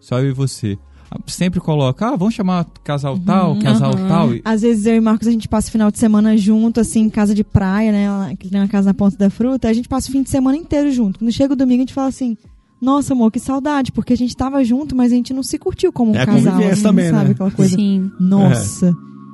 só 0.00 0.18
eu 0.20 0.28
e 0.30 0.32
você. 0.32 0.78
Sempre 1.26 1.60
coloca, 1.60 2.06
ah, 2.08 2.16
vamos 2.16 2.34
chamar 2.34 2.66
casal 2.82 3.18
tal, 3.18 3.56
casal 3.58 3.94
Uhum. 3.96 4.08
tal. 4.08 4.28
Às 4.44 4.62
vezes 4.62 4.86
eu 4.86 4.96
e 4.96 5.00
Marcos 5.00 5.26
a 5.26 5.30
gente 5.30 5.48
passa 5.48 5.68
o 5.68 5.72
final 5.72 5.90
de 5.90 5.98
semana 5.98 6.36
junto, 6.36 6.80
assim, 6.80 7.00
em 7.02 7.10
casa 7.10 7.34
de 7.34 7.42
praia, 7.44 7.90
né? 7.92 8.36
Que 8.38 8.48
tem 8.48 8.60
uma 8.60 8.68
casa 8.68 8.88
na 8.90 8.94
Ponta 8.94 9.16
da 9.16 9.30
Fruta. 9.30 9.68
A 9.68 9.72
gente 9.72 9.88
passa 9.88 10.08
o 10.08 10.12
fim 10.12 10.22
de 10.22 10.30
semana 10.30 10.56
inteiro 10.56 10.90
junto. 10.92 11.18
Quando 11.18 11.32
chega 11.32 11.52
o 11.54 11.56
domingo, 11.56 11.80
a 11.80 11.84
gente 11.86 11.94
fala 11.94 12.08
assim: 12.08 12.36
Nossa, 12.80 13.12
amor, 13.14 13.30
que 13.30 13.40
saudade, 13.40 13.90
porque 13.92 14.12
a 14.12 14.16
gente 14.16 14.36
tava 14.36 14.62
junto, 14.64 14.94
mas 14.94 15.12
a 15.12 15.14
gente 15.14 15.32
não 15.32 15.42
se 15.42 15.58
curtiu 15.58 15.92
como 15.92 16.12
um 16.12 16.14
É 16.16 16.22
a 16.22 16.26
casal. 16.26 16.58
assim, 16.70 16.82
também, 16.82 17.10
sabe? 17.10 17.24
né? 17.26 17.30
Aquela 17.30 17.50
coisa. 17.50 17.74
Sim. 17.76 18.10
Nossa. 18.20 18.92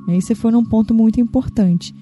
Aí 0.09 0.21
você 0.21 0.35
foi 0.35 0.51
num 0.53 0.65
ponto 0.65 0.93
muito 0.95 1.21
importante. 1.21 1.95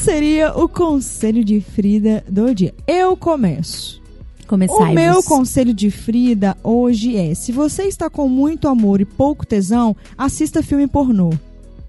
Seria 0.00 0.56
o 0.56 0.68
conselho 0.68 1.44
de 1.44 1.60
Frida 1.60 2.24
do 2.28 2.54
dia? 2.54 2.74
Eu 2.86 3.16
começo. 3.16 4.00
Começar. 4.46 4.74
O 4.74 4.92
meu 4.92 5.22
conselho 5.22 5.72
de 5.72 5.90
Frida 5.90 6.56
hoje 6.64 7.16
é: 7.16 7.34
se 7.34 7.52
você 7.52 7.84
está 7.84 8.10
com 8.10 8.28
muito 8.28 8.66
amor 8.66 9.00
e 9.00 9.04
pouco 9.04 9.46
tesão, 9.46 9.94
assista 10.16 10.62
filme 10.62 10.86
pornô. 10.86 11.30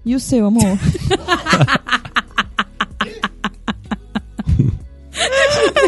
E 0.04 0.14
o 0.14 0.20
seu, 0.20 0.46
amor? 0.46 0.62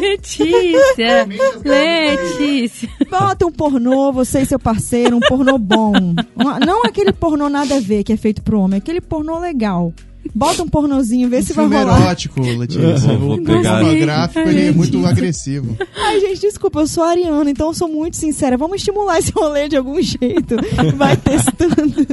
Letícia. 0.01 1.29
Letícia. 1.65 2.89
Bota 3.11 3.47
um 3.47 3.53
pornô, 3.53 4.13
você 4.13 4.43
e 4.43 4.47
seu 4.47 4.59
parceiro, 4.59 5.17
um 5.17 5.21
pornô 5.21 5.59
bom. 5.59 5.93
Não 6.65 6.83
aquele 6.85 7.13
pornô 7.13 7.49
nada 7.49 7.77
a 7.77 7.81
ver 7.81 8.03
que 8.03 8.13
é 8.13 8.17
feito 8.17 8.43
pro 8.43 8.61
homem, 8.61 8.79
aquele 8.79 9.01
pornô 9.01 9.39
legal. 9.39 9.93
Bota 10.35 10.63
um 10.63 10.69
pornozinho, 10.69 11.29
vê 11.29 11.39
Um 11.39 11.43
se 11.43 11.53
vai 11.53 11.65
filme 11.69 11.85
rolar. 11.85 12.01
erótico, 12.03 12.41
Letícia. 12.41 13.09
Vou- 13.09 13.19
vou 13.19 13.35
o 13.37 13.45
pegar. 13.45 13.81
pornográfico 13.81 14.49
ele 14.49 14.67
é 14.69 14.73
muito 14.73 15.05
agressivo. 15.07 15.77
Ai, 15.97 16.21
gente, 16.21 16.41
desculpa, 16.41 16.81
eu 16.81 16.87
sou 16.87 17.03
ariana, 17.05 17.51
então 17.51 17.69
eu 17.69 17.75
sou 17.75 17.89
muito 17.89 18.17
sincera. 18.17 18.57
Vamos 18.57 18.77
estimular 18.77 19.19
esse 19.19 19.31
rolê 19.33 19.69
de 19.69 19.77
algum 19.77 20.01
jeito. 20.03 20.57
Vai 20.97 21.17
testando. 21.17 22.07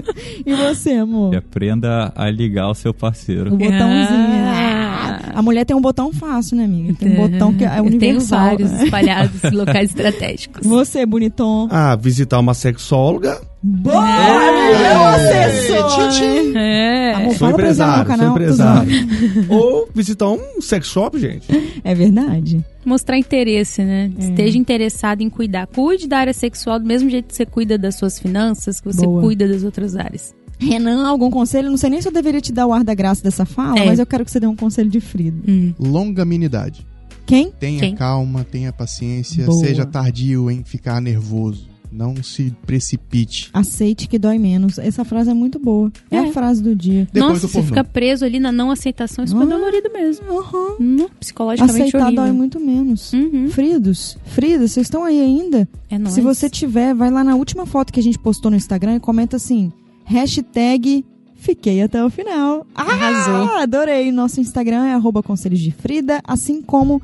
E 0.45 0.53
você, 0.53 0.91
amor? 0.93 1.33
E 1.33 1.37
aprenda 1.37 2.11
a 2.15 2.29
ligar 2.29 2.69
o 2.69 2.75
seu 2.75 2.93
parceiro. 2.93 3.53
O 3.53 3.57
botãozinho. 3.57 4.45
Ah. 4.45 4.90
A 5.33 5.41
mulher 5.41 5.65
tem 5.65 5.75
um 5.75 5.81
botão 5.81 6.11
fácil, 6.13 6.57
né, 6.57 6.65
amiga? 6.65 6.93
Tem 6.93 7.11
um 7.11 7.15
botão 7.29 7.53
que 7.53 7.63
é 7.63 7.67
Eu 7.67 7.83
tenho 7.83 7.85
universal. 7.85 8.39
vários 8.39 8.71
espalhados 8.81 9.43
em 9.43 9.49
locais 9.55 9.89
estratégicos. 9.89 10.65
Você, 10.65 11.05
bonitom. 11.05 11.67
Ah, 11.71 11.95
visitar 11.95 12.39
uma 12.39 12.53
sexóloga. 12.53 13.39
Boa! 13.63 14.09
É. 14.09 15.51
Você, 15.51 15.67
sou, 15.67 16.51
né? 16.53 17.11
É. 17.11 17.13
Amor, 17.13 17.35
Sou 17.35 17.49
empresário, 17.49 18.15
sou 18.17 18.27
empresário. 18.29 18.91
Ou 19.49 19.89
visitar 19.93 20.29
um 20.29 20.61
sex 20.61 20.87
shop, 20.87 21.19
gente. 21.19 21.47
É 21.83 21.93
verdade. 21.93 22.63
Mostrar 22.83 23.17
interesse, 23.17 23.83
né? 23.83 24.09
É. 24.17 24.23
Esteja 24.23 24.57
interessado 24.57 25.21
em 25.21 25.29
cuidar. 25.29 25.67
Cuide 25.67 26.07
da 26.07 26.17
área 26.17 26.33
sexual 26.33 26.79
do 26.79 26.85
mesmo 26.85 27.09
jeito 27.09 27.27
que 27.27 27.35
você 27.35 27.45
cuida 27.45 27.77
das 27.77 27.95
suas 27.95 28.17
finanças, 28.19 28.79
que 28.79 28.87
você 28.91 29.05
Boa. 29.05 29.21
cuida 29.21 29.47
das 29.47 29.63
outras 29.63 29.95
áreas. 29.95 30.33
Renan, 30.61 31.07
algum 31.07 31.29
conselho? 31.31 31.69
Não 31.69 31.77
sei 31.77 31.89
nem 31.89 32.01
se 32.01 32.07
eu 32.07 32.11
deveria 32.11 32.39
te 32.41 32.51
dar 32.51 32.67
o 32.67 32.73
ar 32.73 32.83
da 32.83 32.93
graça 32.93 33.23
dessa 33.23 33.45
fala, 33.45 33.79
É. 33.79 33.85
mas 33.85 33.99
eu 33.99 34.05
quero 34.05 34.23
que 34.23 34.31
você 34.31 34.39
dê 34.39 34.47
um 34.47 34.55
conselho 34.55 34.89
de 34.89 34.99
Frida. 35.01 35.37
Hum. 35.47 35.73
Longanimidade. 35.79 36.85
Quem? 37.25 37.51
Tenha 37.51 37.79
Quem? 37.79 37.95
calma, 37.95 38.43
tenha 38.43 38.73
paciência, 38.73 39.45
Boa. 39.45 39.59
seja 39.59 39.85
tardio 39.85 40.51
em 40.51 40.63
ficar 40.63 41.01
nervoso. 41.01 41.69
Não 41.93 42.15
se 42.23 42.53
precipite. 42.65 43.49
Aceite 43.53 44.07
que 44.07 44.17
dói 44.17 44.37
menos. 44.39 44.77
Essa 44.77 45.03
frase 45.03 45.29
é 45.29 45.33
muito 45.33 45.59
boa. 45.59 45.91
É, 46.09 46.15
É. 46.15 46.19
a 46.29 46.31
frase 46.31 46.63
do 46.63 46.73
dia. 46.73 47.05
Depois 47.11 47.33
Nossa, 47.33 47.47
do 47.47 47.51
você 47.51 47.63
fica 47.63 47.83
preso 47.83 48.23
ali 48.23 48.39
na 48.39 48.49
não 48.49 48.71
aceitação, 48.71 49.25
isso 49.25 49.37
Ah. 49.37 49.43
é 49.43 49.45
dolorido 49.45 49.89
mesmo. 49.91 50.25
Aham. 50.39 50.75
Hum, 50.79 51.07
psicologicamente 51.19 51.81
Aceitar 51.81 52.05
horrível. 52.07 52.23
dói 52.23 52.31
muito 52.31 52.59
menos. 52.61 53.11
Uhum. 53.11 53.49
Fridos, 53.49 54.17
Frida, 54.25 54.65
vocês 54.69 54.85
estão 54.87 55.03
aí 55.03 55.19
ainda? 55.19 55.67
É 55.89 55.97
nóis. 55.99 56.15
Se 56.15 56.21
você 56.21 56.49
tiver, 56.49 56.95
vai 56.95 57.11
lá 57.11 57.25
na 57.25 57.35
última 57.35 57.65
foto 57.65 57.91
que 57.91 57.99
a 57.99 58.03
gente 58.03 58.17
postou 58.17 58.49
no 58.49 58.55
Instagram 58.55 58.95
e 58.95 58.99
comenta 59.01 59.35
assim, 59.35 59.69
hashtag 60.11 61.05
fiquei 61.35 61.81
até 61.81 62.03
o 62.03 62.09
final. 62.09 62.65
Ah, 62.75 62.83
Arrasou. 62.83 63.55
adorei. 63.57 64.11
Nosso 64.11 64.39
Instagram 64.39 64.85
é 64.85 64.93
arroba 64.93 65.23
conselhos 65.23 65.59
de 65.59 65.71
Frida, 65.71 66.21
assim 66.23 66.61
como 66.61 67.01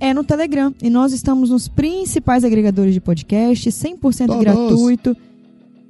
é 0.00 0.12
no 0.12 0.24
Telegram. 0.24 0.74
E 0.82 0.90
nós 0.90 1.12
estamos 1.12 1.50
nos 1.50 1.68
principais 1.68 2.42
agregadores 2.44 2.92
de 2.94 3.00
podcast, 3.00 3.70
100% 3.70 4.26
Todos. 4.26 4.40
gratuito. 4.42 5.16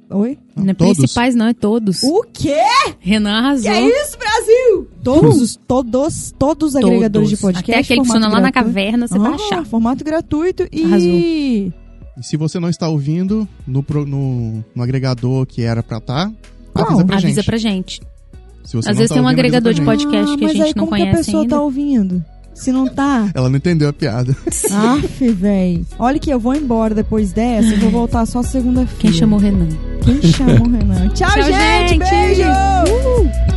Oi? 0.09 0.37
Não 0.55 0.69
é 0.69 0.73
Todos. 0.73 0.97
principais, 0.97 1.35
não, 1.35 1.47
é 1.47 1.53
todos. 1.53 2.01
O 2.03 2.23
quê? 2.31 2.55
Renan 2.99 3.39
arrasou. 3.39 3.63
Que 3.63 3.67
é 3.77 3.81
isso, 4.03 4.17
Brasil? 4.17 4.87
Todos, 5.03 5.41
os- 5.41 5.59
todos, 5.67 6.33
todos 6.39 6.69
os 6.69 6.75
agregadores 6.77 7.29
de 7.29 7.35
podcast. 7.35 7.71
Até 7.71 7.79
aquele 7.81 8.01
que 8.01 8.07
formato 8.07 8.23
funciona 8.25 8.27
lá 8.33 8.41
na 8.41 8.51
gratuito. 8.51 8.73
caverna, 8.75 9.07
você 9.07 9.19
vai 9.19 9.31
Ah, 9.31 9.35
achar. 9.35 9.65
Formato 9.65 10.05
gratuito 10.05 10.65
e... 10.71 10.83
Arrasou. 10.83 11.09
E 11.09 11.73
se 12.21 12.37
você 12.37 12.57
não 12.57 12.69
está 12.69 12.87
ouvindo 12.87 13.45
no, 13.67 13.83
no, 14.05 14.63
no 14.73 14.81
agregador 14.83 15.45
que 15.45 15.61
era 15.61 15.83
pra 15.83 15.97
estar, 15.97 16.31
Qual? 16.77 16.89
avisa 16.89 17.05
pra 17.05 17.15
Avisa 17.17 17.33
gente. 17.35 17.45
pra 17.45 17.57
gente. 17.57 18.01
Se 18.63 18.75
você 18.75 18.89
Às 18.89 18.95
não 18.95 18.99
vezes 18.99 19.09
tá 19.09 19.13
tem 19.15 19.23
um 19.23 19.25
ouvindo, 19.25 19.39
avisa 19.39 19.57
agregador 19.57 19.73
de 19.73 19.81
podcast 19.81 20.37
que 20.37 20.43
a 20.43 20.47
mas 20.47 20.57
gente 20.57 20.65
aí 20.67 20.73
não 20.75 20.85
como 20.87 20.95
que 20.97 21.07
a 21.09 21.11
pessoa 21.11 21.43
ainda. 21.43 21.55
tá 21.55 21.61
ouvindo? 21.61 22.25
Se 22.53 22.71
não 22.71 22.87
tá... 22.87 23.29
Ela 23.35 23.49
não 23.49 23.57
entendeu 23.57 23.87
a 23.87 23.93
piada. 23.93 24.35
Aff, 24.71 25.31
véi. 25.31 25.85
Olha 25.99 26.17
que 26.19 26.29
eu 26.29 26.39
vou 26.39 26.55
embora 26.55 26.95
depois 26.95 27.31
dessa 27.31 27.67
e 27.67 27.75
vou 27.77 27.91
voltar 27.91 28.25
só 28.25 28.41
segunda-feira. 28.41 28.97
Quem 28.99 29.13
chamou 29.13 29.37
o 29.37 29.41
Renan? 29.41 29.69
Quem 30.01 30.21
chamou 30.23 30.67
o 30.67 30.71
Renan? 30.71 31.07
Tchau, 31.13 31.29
Tchau, 31.29 31.43
gente! 31.43 31.89
gente! 31.89 32.09
Beijo! 32.09 32.41
Uh! 32.43 33.56